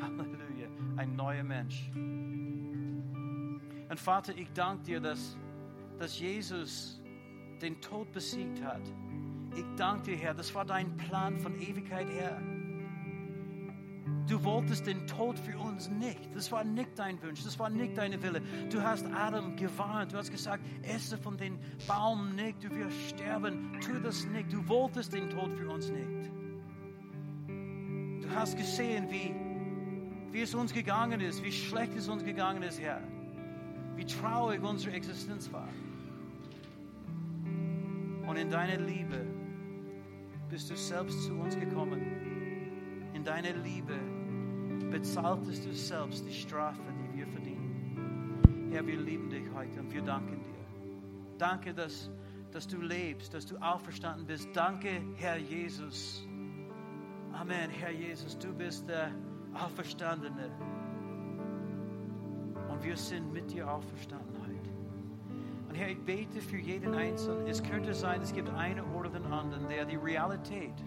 Halleluja. 0.00 0.68
Ein 0.96 1.14
neuer 1.14 1.44
Mensch. 1.44 1.90
Und 1.94 4.00
Vater, 4.00 4.36
ich 4.36 4.50
danke 4.52 4.84
dir, 4.84 5.00
dass, 5.00 5.36
dass 5.98 6.18
Jesus 6.18 7.00
den 7.60 7.80
Tod 7.80 8.10
besiegt 8.12 8.62
hat. 8.62 8.82
Ich 9.54 9.64
danke 9.76 10.10
dir, 10.10 10.16
Herr, 10.16 10.34
das 10.34 10.54
war 10.54 10.64
dein 10.64 10.96
Plan 10.96 11.38
von 11.38 11.54
Ewigkeit 11.60 12.08
her. 12.08 12.40
Du 14.26 14.42
wolltest 14.42 14.86
den 14.86 15.06
Tod 15.06 15.38
für 15.38 15.58
uns 15.58 15.90
nicht. 15.90 16.34
Das 16.34 16.50
war 16.50 16.64
nicht 16.64 16.90
dein 16.96 17.22
Wunsch, 17.22 17.44
das 17.44 17.58
war 17.58 17.68
nicht 17.68 17.98
deine 17.98 18.22
Wille. 18.22 18.40
Du 18.70 18.82
hast 18.82 19.06
Adam 19.12 19.54
gewarnt, 19.56 20.14
du 20.14 20.16
hast 20.16 20.30
gesagt, 20.30 20.64
esse 20.82 21.18
von 21.18 21.36
dem 21.36 21.58
Baum 21.86 22.34
nicht, 22.34 22.64
du 22.64 22.70
wirst 22.70 22.96
sterben. 23.10 23.78
Tu 23.84 24.00
das 24.00 24.24
nicht. 24.26 24.50
Du 24.50 24.66
wolltest 24.66 25.12
den 25.12 25.28
Tod 25.28 25.52
für 25.58 25.68
uns 25.68 25.90
nicht. 25.90 26.30
Du 28.22 28.30
hast 28.34 28.56
gesehen, 28.56 29.10
wie, 29.10 29.34
wie 30.32 30.40
es 30.40 30.54
uns 30.54 30.72
gegangen 30.72 31.20
ist, 31.20 31.44
wie 31.44 31.52
schlecht 31.52 31.94
es 31.94 32.08
uns 32.08 32.24
gegangen 32.24 32.62
ist, 32.62 32.80
Herr. 32.80 33.02
Wie 33.96 34.06
traurig 34.06 34.62
unsere 34.62 34.96
Existenz 34.96 35.52
war. 35.52 35.68
Und 38.26 38.36
in 38.36 38.50
deiner 38.50 38.80
Liebe 38.80 39.26
bist 40.48 40.70
du 40.70 40.76
selbst 40.76 41.24
zu 41.24 41.34
uns 41.34 41.58
gekommen. 41.58 42.00
In 43.12 43.22
deiner 43.22 43.52
Liebe 43.52 43.94
bezahltest 44.94 45.66
du 45.66 45.72
selbst 45.72 46.24
die 46.24 46.32
Strafe, 46.32 46.80
die 47.00 47.18
wir 47.18 47.26
verdienen. 47.26 48.70
Herr, 48.70 48.86
wir 48.86 48.96
lieben 48.96 49.28
dich 49.28 49.42
heute 49.52 49.80
und 49.80 49.92
wir 49.92 50.02
danken 50.02 50.40
dir. 50.44 51.36
Danke, 51.36 51.74
dass, 51.74 52.12
dass 52.52 52.68
du 52.68 52.80
lebst, 52.80 53.34
dass 53.34 53.44
du 53.44 53.56
auferstanden 53.56 54.24
bist. 54.24 54.48
Danke, 54.52 55.02
Herr 55.16 55.36
Jesus. 55.36 56.24
Amen, 57.32 57.70
Herr 57.70 57.90
Jesus, 57.90 58.38
du 58.38 58.52
bist 58.52 58.88
der 58.88 59.10
Auferstandene. 59.54 60.52
Und 62.70 62.84
wir 62.84 62.96
sind 62.96 63.32
mit 63.32 63.52
dir 63.52 63.68
auferstanden 63.68 64.36
heute. 64.46 64.70
Und 65.68 65.74
Herr, 65.74 65.88
ich 65.88 66.00
bete 66.04 66.40
für 66.40 66.58
jeden 66.58 66.94
Einzelnen. 66.94 67.48
Es 67.48 67.60
könnte 67.60 67.94
sein, 67.94 68.22
es 68.22 68.32
gibt 68.32 68.48
einen 68.50 68.84
oder 68.94 69.10
den 69.10 69.26
anderen, 69.26 69.68
der 69.68 69.86
die 69.86 69.96
Realität 69.96 70.84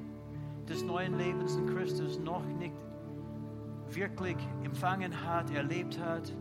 des 0.70 0.82
neuen 0.82 1.18
Lebens 1.18 1.58
in 1.58 1.66
Christus 1.66 2.20
noch 2.20 2.46
nicht 2.46 2.87
wirklich 3.96 4.38
empfangen 4.64 5.24
hat, 5.26 5.52
erlebt 5.52 6.00
hat. 6.00 6.34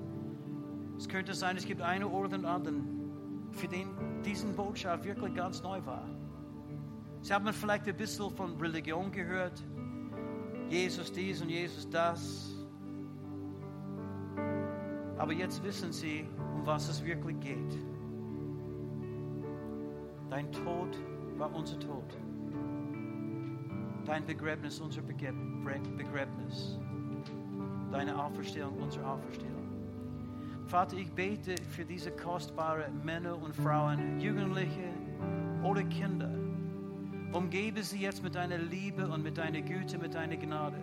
Es 0.97 1.09
könnte 1.09 1.35
sein, 1.35 1.57
es 1.57 1.65
gibt 1.65 1.83
einen 1.83 2.05
oder 2.05 2.29
den 2.29 2.45
anderen, 2.45 3.51
für 3.53 3.69
den 3.69 3.89
diesen 4.25 4.55
Botschaft 4.55 5.05
wirklich 5.05 5.35
ganz 5.35 5.63
neu 5.63 5.85
war. 5.85 6.09
Sie 7.23 7.33
haben 7.33 7.53
vielleicht 7.53 7.87
ein 7.89 7.97
bisschen 7.97 8.31
von 8.31 8.57
Religion 8.61 9.11
gehört. 9.11 9.63
Jesus 10.69 11.13
dies 11.13 11.43
und 11.43 11.49
Jesus 11.49 11.89
das. 11.89 12.53
Aber 15.19 15.33
jetzt 15.33 15.63
wissen 15.65 15.93
sie, 15.93 16.29
um 16.55 16.67
was 16.67 16.89
es 16.89 17.05
wirklich 17.05 17.39
geht. 17.41 17.79
Dein 20.29 20.51
Tod 20.53 20.99
war 21.37 21.55
unser 21.55 21.79
Tod. 21.79 22.17
Dein 24.05 24.25
Begräbnis 24.25 24.81
unser 24.81 25.03
Begräbnis 25.03 26.79
deine 27.97 28.23
Auferstehung, 28.23 28.77
unsere 28.79 29.07
Auferstehung. 29.07 29.53
Vater, 30.67 30.97
ich 30.97 31.11
bete 31.13 31.55
für 31.71 31.85
diese 31.85 32.11
kostbaren 32.11 33.03
Männer 33.05 33.41
und 33.41 33.55
Frauen, 33.55 34.21
Jugendliche 34.21 34.91
oder 35.63 35.83
Kinder. 35.85 36.31
Umgebe 37.33 37.83
sie 37.83 38.01
jetzt 38.01 38.23
mit 38.23 38.35
deiner 38.35 38.59
Liebe 38.59 39.09
und 39.09 39.23
mit 39.23 39.39
deiner 39.39 39.63
Güte, 39.63 39.99
mit 39.99 40.15
deiner 40.15 40.37
Gnade. 40.37 40.77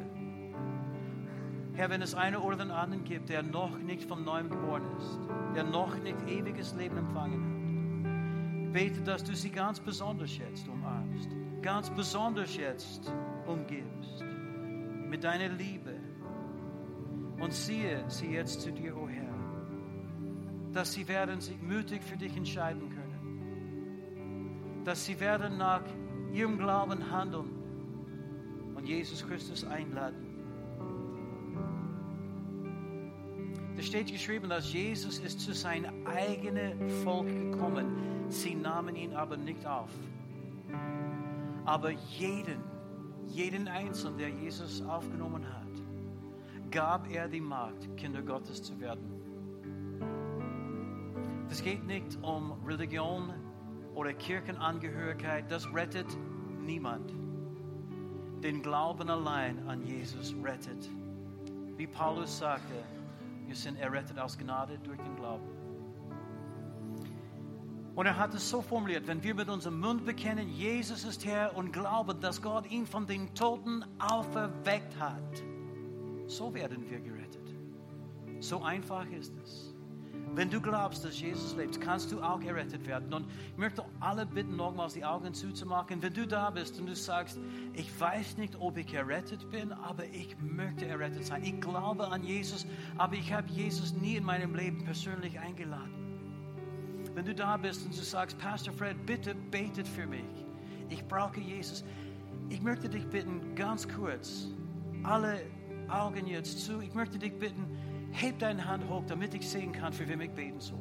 Herr, 1.74 1.90
wenn 1.90 2.02
es 2.02 2.16
einen 2.16 2.38
oder 2.38 2.58
den 2.58 2.72
anderen 2.72 3.04
gibt, 3.04 3.30
der 3.30 3.44
noch 3.44 3.78
nicht 3.78 4.04
vom 4.08 4.24
Neuem 4.24 4.50
geboren 4.50 4.84
ist, 4.98 5.20
der 5.56 5.64
noch 5.64 5.96
nicht 5.98 6.18
ewiges 6.28 6.74
Leben 6.76 6.98
empfangen 6.98 8.66
hat, 8.66 8.74
bete, 8.74 9.02
dass 9.02 9.24
du 9.24 9.36
sie 9.36 9.50
ganz 9.52 9.80
besonders 9.80 10.36
jetzt 10.38 10.68
umarmst, 10.68 11.30
ganz 11.62 11.90
besonders 11.90 12.56
jetzt 12.56 13.12
umgibst 13.46 14.24
mit 15.14 15.24
deiner 15.24 15.50
Liebe, 15.50 15.83
und 17.44 17.54
siehe 17.54 18.04
sie 18.08 18.28
jetzt 18.28 18.62
zu 18.62 18.72
dir, 18.72 18.96
o 18.96 19.02
oh 19.02 19.10
Herr, 19.10 19.34
dass 20.72 20.94
sie 20.94 21.06
werden 21.10 21.42
sich 21.42 21.62
mutig 21.62 22.02
für 22.02 22.16
dich 22.16 22.38
entscheiden 22.38 22.90
können, 22.90 24.84
dass 24.86 25.04
sie 25.04 25.20
werden 25.20 25.58
nach 25.58 25.82
ihrem 26.32 26.58
Glauben 26.58 27.12
handeln 27.12 27.50
und 28.76 28.88
Jesus 28.88 29.28
Christus 29.28 29.66
einladen. 29.66 30.30
Da 33.76 33.82
steht 33.82 34.10
geschrieben, 34.10 34.48
dass 34.48 34.72
Jesus 34.72 35.20
ist 35.20 35.42
zu 35.42 35.54
seinem 35.54 36.08
eigenen 36.08 36.90
Volk 37.04 37.28
gekommen. 37.28 38.30
Sie 38.30 38.56
nahmen 38.56 38.96
ihn 38.96 39.14
aber 39.16 39.36
nicht 39.36 39.66
auf. 39.66 39.90
Aber 41.66 41.90
jeden, 41.90 42.64
jeden 43.28 43.68
Einzelnen, 43.68 44.18
der 44.18 44.30
Jesus 44.30 44.82
aufgenommen 44.84 45.46
hat, 45.54 45.63
gab 46.74 47.08
er 47.14 47.28
die 47.28 47.40
Macht, 47.40 47.96
Kinder 47.98 48.24
Gottes 48.24 48.64
zu 48.64 48.80
werden. 48.80 49.14
Es 51.50 51.64
geht 51.64 51.86
nicht 51.86 52.18
um 52.24 52.54
Religion 52.66 53.32
oder 53.94 54.12
Kirchenangehörigkeit, 54.12 55.52
das 55.52 55.72
rettet 55.72 56.08
niemand. 56.60 57.14
Den 58.44 58.64
Glauben 58.64 59.08
allein 59.08 59.68
an 59.68 59.86
Jesus 59.86 60.36
rettet. 60.44 60.90
Wie 61.78 61.86
Paulus 61.86 62.40
sagte, 62.40 62.84
Wir 63.46 63.56
sind 63.56 63.78
errettet 63.78 64.18
aus 64.18 64.38
Gnade 64.38 64.80
durch 64.80 65.00
den 65.00 65.16
Glauben. 65.16 65.48
Und 67.94 68.06
er 68.08 68.18
hat 68.18 68.34
es 68.34 68.50
so 68.50 68.62
formuliert, 68.62 69.06
wenn 69.06 69.22
wir 69.22 69.36
mit 69.36 69.50
unserem 69.50 69.80
Mund 69.80 70.06
bekennen, 70.06 70.50
Jesus 70.50 71.04
ist 71.04 71.24
Herr 71.24 71.56
und 71.56 71.72
glauben, 71.72 72.20
dass 72.20 72.42
Gott 72.42 72.66
ihn 72.72 72.88
von 72.88 73.06
den 73.06 73.32
Toten 73.36 73.86
auferweckt 74.00 75.00
hat, 75.00 75.44
so 76.28 76.54
werden 76.54 76.90
wir 76.90 77.00
gerettet. 77.00 77.56
So 78.40 78.62
einfach 78.62 79.10
ist 79.12 79.34
es. 79.44 79.74
Wenn 80.36 80.50
du 80.50 80.60
glaubst, 80.60 81.06
dass 81.06 81.22
Jesus 81.22 81.56
lebt, 81.56 81.80
kannst 81.80 82.12
du 82.12 82.20
auch 82.20 82.42
errettet 82.42 82.88
werden. 82.88 83.14
Und 83.14 83.28
ich 83.52 83.58
möchte 83.58 83.86
alle 84.00 84.26
bitten, 84.26 84.56
nochmals 84.56 84.94
die 84.94 85.06
Augen 85.06 85.32
zuzumachen. 85.34 86.02
Wenn 86.02 86.14
du 86.14 86.26
da 86.26 86.50
bist 86.50 86.80
und 86.80 86.88
du 86.88 86.96
sagst, 86.96 87.40
ich 87.74 88.00
weiß 88.00 88.38
nicht, 88.38 88.56
ob 88.60 88.78
ich 88.78 88.92
errettet 88.94 89.50
bin, 89.52 89.72
aber 89.72 90.06
ich 90.06 90.36
möchte 90.42 90.88
errettet 90.88 91.26
sein. 91.26 91.44
Ich 91.44 91.62
glaube 91.62 92.08
an 92.08 92.24
Jesus, 92.24 92.66
aber 92.98 93.14
ich 93.14 93.32
habe 93.32 93.48
Jesus 93.50 93.94
nie 93.94 94.16
in 94.16 94.24
meinem 94.24 94.56
Leben 94.56 94.84
persönlich 94.84 95.40
eingeladen. 95.40 95.94
Wenn 97.14 97.26
du 97.26 97.36
da 97.36 97.56
bist 97.58 97.86
und 97.86 97.96
du 97.96 98.02
sagst, 98.02 98.40
Pastor 98.40 98.74
Fred, 98.74 99.06
bitte 99.06 99.36
betet 99.36 99.88
für 99.88 100.08
mich. 100.08 100.26
Ich 100.90 101.06
brauche 101.08 101.40
Jesus. 101.40 101.84
Ich 102.50 102.62
möchte 102.62 102.90
dich 102.90 103.06
bitten, 103.06 103.54
ganz 103.54 103.88
kurz, 103.88 104.48
alle 105.04 105.42
Augen 105.90 106.28
jetzt 106.28 106.66
zu. 106.66 106.82
Ich 106.82 106.94
möchte 106.94 107.18
dich 107.18 107.38
bitten, 107.38 107.66
heb 108.12 108.40
deine 108.40 108.66
Hand 108.66 108.88
hoch, 108.90 109.04
damit 109.08 109.34
ich 109.34 109.48
sehen 109.50 109.72
kann, 109.72 109.94
für 109.94 110.08
wen 110.08 110.22
ich 110.22 110.32
beten 110.32 110.60
soll. 110.60 110.80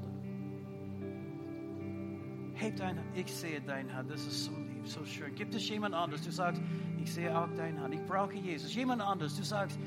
Heb 2.55 2.77
deine 2.77 3.01
Hand. 3.01 3.17
Ich 3.17 3.33
sehe 3.33 3.61
deine 3.61 3.93
Hand. 3.95 4.11
Das 4.11 4.27
ist 4.27 4.45
so 4.45 4.53
lieb, 4.53 4.87
so 4.87 5.05
schön. 5.05 5.35
Gibt 5.35 5.55
es 5.55 5.69
jemand 5.69 5.95
anderes? 5.95 6.25
Du 6.25 6.31
sagst, 6.31 6.63
ich 7.03 7.13
sehe 7.13 7.37
auch 7.37 7.49
deine 7.57 7.81
Hand. 7.81 7.95
Ich 7.95 8.05
brauche 8.07 8.35
Jesus. 8.35 8.75
Jemand 8.75 9.03
anderes? 9.03 9.37
Du 9.37 9.43
sagst, 9.43 9.79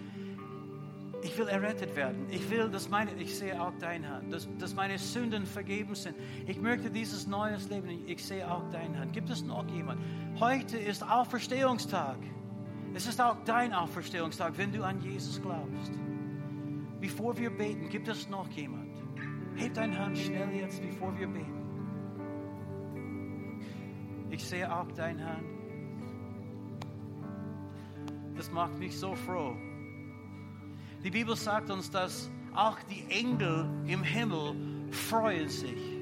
ich 1.25 1.38
will 1.38 1.47
errettet 1.47 1.95
werden. 1.95 2.28
Ich 2.30 2.49
will, 2.49 2.69
dass 2.69 2.89
meine, 2.89 3.12
ich 3.15 3.36
sehe 3.36 3.60
auch 3.60 3.73
deine 3.80 4.10
Hand, 4.10 4.32
dass, 4.32 4.47
dass 4.60 4.75
meine 4.75 4.97
Sünden 4.97 5.45
vergeben 5.45 5.95
sind. 5.95 6.15
Ich 6.45 6.60
möchte 6.62 6.91
dieses 6.91 7.25
neues 7.25 7.69
Leben. 7.69 7.89
Ich 8.08 8.23
sehe 8.23 8.49
auch 8.49 8.69
deine 8.69 8.99
Hand. 8.99 9.13
Gibt 9.13 9.30
es 9.30 9.43
noch 9.43 9.67
jemand? 9.69 10.01
Heute 10.39 10.78
ist 10.78 11.04
Auferstehungstag. 11.04 12.17
Es 12.95 13.08
ist 13.08 13.19
auch 13.19 13.36
dein 13.43 13.73
Auferstehungstag, 13.73 14.58
wenn 14.58 14.71
du 14.71 14.81
an 14.81 15.01
Jesus 15.01 15.41
glaubst. 15.41 15.91
Bevor 17.01 17.38
wir 17.38 17.49
beten, 17.49 17.89
gibt 17.89 18.08
es 18.08 18.29
noch 18.29 18.47
jemand? 18.51 18.95
Heb 19.58 19.73
deine 19.73 19.99
Hand 19.99 20.17
schnell 20.17 20.49
jetzt, 20.55 20.81
bevor 20.81 21.13
wir 21.19 21.27
beten. 21.27 21.51
Ich 24.29 24.45
sehe 24.45 24.73
auch 24.73 24.89
deine 24.93 25.25
Hand. 25.25 25.43
Das 28.38 28.49
macht 28.51 28.79
mich 28.79 28.97
so 28.97 29.13
froh. 29.13 29.58
Die 31.03 31.12
Bibel 31.12 31.36
sagt 31.36 31.69
uns, 31.69 31.91
dass 31.91 32.31
auch 32.53 32.77
die 32.84 33.03
Engel 33.10 33.69
im 33.88 34.03
Himmel 34.03 34.55
freuen 34.91 35.49
sich 35.49 35.99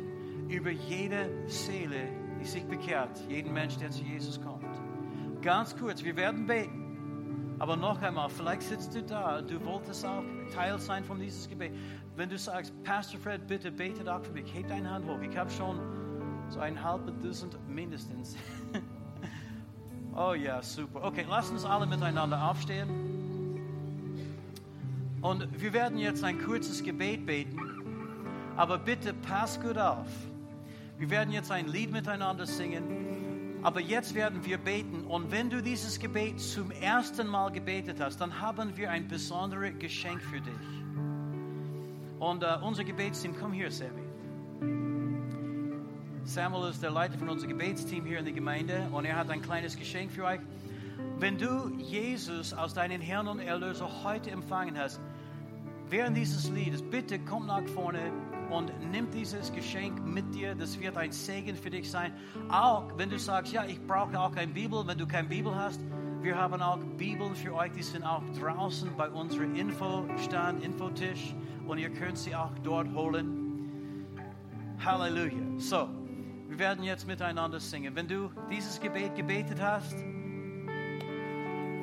über 0.48 0.70
jede 0.70 1.50
Seele, 1.50 2.08
die 2.40 2.46
sich 2.46 2.66
bekehrt, 2.66 3.20
jeden 3.30 3.52
Mensch, 3.52 3.78
der 3.78 3.90
zu 3.90 4.04
Jesus 4.04 4.40
kommt. 4.40 4.64
Ganz 5.42 5.76
kurz, 5.76 6.04
wir 6.04 6.16
werden 6.16 6.46
beten. 6.46 6.83
Aber 7.60 7.76
noch 7.76 8.02
einmal, 8.02 8.30
vielleicht 8.30 8.64
sitzt 8.64 8.96
du 8.96 9.04
da 9.04 9.42
du 9.42 9.64
wolltest 9.66 10.06
auch 10.06 10.24
Teil 10.54 10.78
sein 10.80 11.04
von 11.04 11.20
dieses 11.20 11.48
Gebet. 11.48 11.74
Wenn 12.16 12.30
du 12.30 12.38
sagst, 12.38 12.74
Pastor 12.84 13.20
Fred, 13.20 13.48
bitte 13.48 13.72
betet 13.72 14.08
auch 14.08 14.22
für 14.22 14.32
mich, 14.32 14.54
heb 14.54 14.68
deine 14.68 14.90
Hand 14.90 15.06
hoch. 15.06 15.20
Ich 15.22 15.36
habe 15.38 15.50
schon 15.50 15.80
so 16.50 16.60
ein 16.60 16.82
halbes 16.82 17.14
Dutzend 17.22 17.58
mindestens. 17.68 18.36
oh 20.16 20.34
ja, 20.34 20.62
super. 20.62 21.04
Okay, 21.04 21.26
lass 21.30 21.50
uns 21.50 21.66
alle 21.66 21.86
miteinander 21.86 22.50
aufstehen. 22.50 22.90
Und 25.22 25.48
wir 25.60 25.72
werden 25.72 25.98
jetzt 25.98 26.24
ein 26.24 26.38
kurzes 26.38 26.84
Gebet 26.84 27.26
beten, 27.26 27.58
aber 28.58 28.78
bitte 28.78 29.14
pass 29.14 29.60
gut 29.60 29.78
auf. 29.78 30.08
Wir 30.98 31.10
werden 31.10 31.32
jetzt 31.32 31.50
ein 31.50 31.68
Lied 31.68 31.92
miteinander 31.92 32.46
singen, 32.46 32.84
aber 33.64 33.80
jetzt 33.80 34.14
werden 34.14 34.44
wir 34.46 34.58
beten. 34.58 35.06
Und 35.06 35.32
wenn 35.32 35.50
du 35.50 35.62
dieses 35.62 35.98
Gebet 36.00 36.40
zum 36.40 36.70
ersten 36.72 37.28
Mal 37.28 37.52
gebetet 37.52 38.00
hast, 38.00 38.20
dann 38.20 38.40
haben 38.42 38.76
wir 38.76 38.92
ein 38.92 39.08
besonderes 39.08 39.80
Geschenk 39.80 40.22
für 40.22 40.42
dich. 40.42 40.54
Und 42.20 42.44
uh, 42.44 42.66
unser 42.66 42.84
Gebetsteam, 42.84 43.36
komm 43.40 43.54
hier, 43.54 43.72
Sammy. 43.72 44.04
Samuel 46.26 46.70
ist 46.70 46.82
der 46.82 46.92
Leiter 46.92 47.18
von 47.18 47.30
unserem 47.30 47.58
Gebetsteam 47.58 48.06
hier 48.06 48.20
in 48.20 48.26
der 48.26 48.34
Gemeinde 48.34 48.88
und 48.92 49.04
er 49.04 49.18
hat 49.18 49.30
ein 49.30 49.42
kleines 49.42 49.78
Geschenk 49.78 50.12
für 50.12 50.24
euch. 50.24 50.40
Wenn 51.20 51.38
du 51.38 51.70
Jesus 51.78 52.54
als 52.54 52.74
deinen 52.74 53.02
Herrn 53.02 53.28
und 53.28 53.40
Erlöser 53.40 53.90
heute 54.04 54.32
empfangen 54.32 54.78
hast, 54.78 55.02
während 55.90 56.16
dieses 56.16 56.50
Liedes, 56.50 56.82
bitte 56.82 57.20
komm 57.20 57.48
nach 57.48 57.68
vorne 57.68 58.12
und 58.54 58.72
nimm 58.92 59.10
dieses 59.10 59.52
Geschenk 59.52 60.06
mit 60.06 60.34
dir. 60.36 60.54
Das 60.54 60.80
wird 60.80 60.96
ein 60.96 61.12
Segen 61.12 61.56
für 61.56 61.72
dich 61.72 61.90
sein. 61.90 62.14
Auch 62.50 62.86
wenn 62.98 63.10
du 63.10 63.18
sagst, 63.18 63.52
ja, 63.52 63.66
ich 63.66 63.82
brauche 63.86 64.18
auch 64.20 64.32
keine 64.32 64.54
Bibel, 64.54 64.86
wenn 64.86 64.98
du 64.98 65.08
keine 65.08 65.28
Bibel 65.28 65.54
hast, 65.56 65.82
wir 66.22 66.38
haben 66.38 66.62
auch 66.62 66.78
Bibeln 66.98 67.36
für 67.36 67.54
euch, 67.54 67.72
die 67.72 67.84
sind 67.84 68.04
auch 68.04 68.24
draußen 68.40 68.96
bei 68.96 69.10
unserem 69.10 69.56
Infostand, 69.56 70.64
Infotisch 70.64 71.36
und 71.68 71.80
ihr 71.80 71.90
könnt 71.90 72.18
sie 72.18 72.36
auch 72.36 72.52
dort 72.64 72.94
holen. 72.94 74.20
Halleluja. 74.86 75.58
So, 75.58 75.90
wir 76.48 76.60
werden 76.60 76.84
jetzt 76.84 77.08
miteinander 77.08 77.60
singen. 77.60 77.96
Wenn 77.96 78.08
du 78.08 78.30
dieses 78.50 78.80
Gebet 78.80 79.16
gebetet 79.16 79.62
hast, 79.62 79.96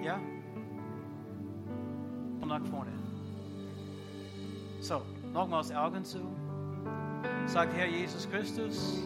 ja, 0.03 0.19
komm 2.39 2.49
nach 2.49 2.65
vorne. 2.67 2.93
So, 4.81 5.03
nochmals 5.35 5.71
Augen 5.73 6.05
zu. 6.05 6.39
Sagt 7.46 7.74
Herr 7.76 7.87
Jesus 7.87 8.29
Christus, 8.31 9.03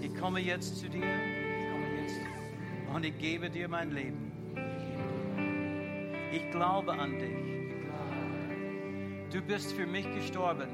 ich 0.00 0.14
komme 0.14 0.40
jetzt 0.40 0.76
zu 0.78 0.88
dir. 0.88 1.06
Und 2.94 3.04
ich 3.04 3.18
gebe 3.18 3.50
dir 3.50 3.68
mein 3.68 3.92
Leben. 3.92 4.32
Ich 6.32 6.50
glaube 6.50 6.92
an 6.92 7.18
dich. 7.18 7.58
Du 9.30 9.42
bist 9.42 9.72
für 9.72 9.86
mich 9.86 10.06
gestorben. 10.14 10.68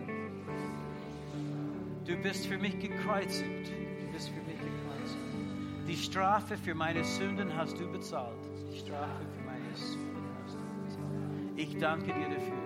Du 2.07 2.17
bist 2.17 2.47
für 2.47 2.59
mich 2.59 2.79
gekreuzigt. 2.79 3.69
Du 4.01 4.13
bist 4.13 4.29
für 4.29 4.43
mich 4.43 4.59
gekreuzigt. 4.59 5.89
Die 5.89 5.97
Strafe 5.97 6.57
für 6.57 6.75
meine 6.75 7.03
Sünden 7.05 7.55
hast 7.57 7.79
du 7.79 7.91
bezahlt. 7.91 8.39
Die 8.73 8.79
Strafe 8.79 9.25
für 9.37 9.45
meine 9.45 9.75
Sünden 9.75 10.25
hast 10.45 10.55
du 10.55 10.61
bezahlt. 10.85 11.59
Ich 11.59 11.79
danke 11.79 12.07
dir 12.07 12.29
dafür. 12.29 12.65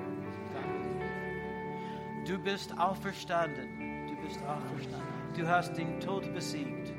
Du 2.26 2.38
bist 2.38 2.78
auferstanden. 2.78 3.77
Bist 4.24 4.40
auferstanden. 4.44 5.08
Du 5.36 5.46
hast 5.46 5.74
den 5.74 6.00
Tod 6.00 6.32
besiegt. 6.34 6.92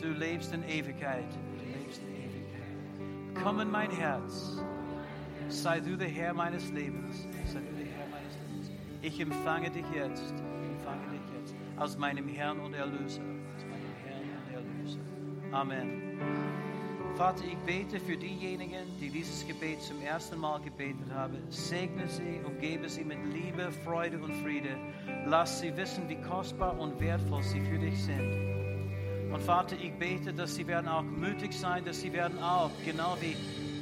Du, 0.00 0.08
lebst 0.08 0.52
in 0.52 0.62
Ewigkeit. 0.64 1.24
Komm 3.42 3.60
in 3.60 3.70
mein 3.70 3.90
Herz. 3.90 4.60
Sei 5.48 5.80
du 5.80 5.96
der 5.96 6.08
Herr 6.08 6.34
meines 6.34 6.70
Lebens. 6.72 7.26
Ich 9.02 9.20
empfange 9.20 9.70
dich 9.70 9.84
jetzt. 9.94 10.32
Empfange 10.32 11.08
dich 11.12 11.20
jetzt 11.38 11.54
als 11.76 11.96
meinem 11.96 12.28
Herrn 12.28 12.60
und 12.60 12.74
Erlöser. 12.74 13.22
Als 13.54 13.64
meinem 13.64 13.94
Herrn 14.04 14.22
und 14.36 14.54
Erlöser. 14.54 15.00
Amen. 15.52 16.65
Vater, 17.16 17.44
ich 17.44 17.56
bete 17.64 17.98
für 17.98 18.14
diejenigen, 18.14 18.94
die 19.00 19.08
dieses 19.08 19.46
Gebet 19.46 19.80
zum 19.80 20.02
ersten 20.02 20.38
Mal 20.38 20.60
gebetet 20.60 21.10
haben. 21.14 21.38
Segne 21.48 22.06
sie, 22.08 22.42
umgebe 22.44 22.90
sie 22.90 23.04
mit 23.04 23.16
Liebe, 23.32 23.72
Freude 23.86 24.18
und 24.18 24.34
Friede. 24.42 24.76
Lass 25.24 25.60
sie 25.60 25.74
wissen, 25.78 26.06
wie 26.10 26.16
kostbar 26.16 26.78
und 26.78 27.00
wertvoll 27.00 27.42
sie 27.42 27.62
für 27.62 27.78
dich 27.78 28.04
sind. 28.04 28.20
Und 29.32 29.42
Vater, 29.42 29.76
ich 29.82 29.94
bete, 29.94 30.34
dass 30.34 30.56
sie 30.56 30.66
werden 30.66 30.88
auch 30.88 31.02
mutig 31.02 31.54
sein, 31.54 31.86
dass 31.86 32.02
sie 32.02 32.12
werden 32.12 32.38
auch, 32.38 32.70
genau 32.84 33.16
wie 33.20 33.34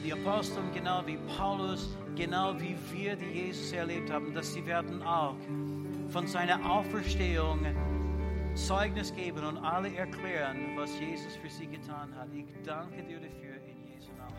die 0.04 0.12
Aposteln, 0.12 0.66
genau 0.72 1.02
wie 1.04 1.18
Paulus, 1.36 1.96
genau 2.14 2.54
wie 2.60 2.76
wir, 2.92 3.16
die 3.16 3.46
Jesus 3.46 3.72
erlebt 3.72 4.12
haben, 4.12 4.32
dass 4.32 4.54
sie 4.54 4.64
werden 4.64 5.02
auch 5.02 5.34
von 6.08 6.28
seiner 6.28 6.70
Auferstehung 6.70 7.66
Zeugnis 8.54 9.12
geben 9.14 9.44
und 9.44 9.58
alle 9.58 9.94
erklären, 9.94 10.74
was 10.76 10.98
Jesus 10.98 11.36
für 11.36 11.50
sie 11.50 11.66
getan 11.66 12.14
hat. 12.16 12.28
Ich 12.32 12.46
danke 12.64 13.02
dir 13.02 13.20
dafür 13.20 13.56
in 13.66 13.76
Jesu 13.92 14.10
Namen. 14.16 14.34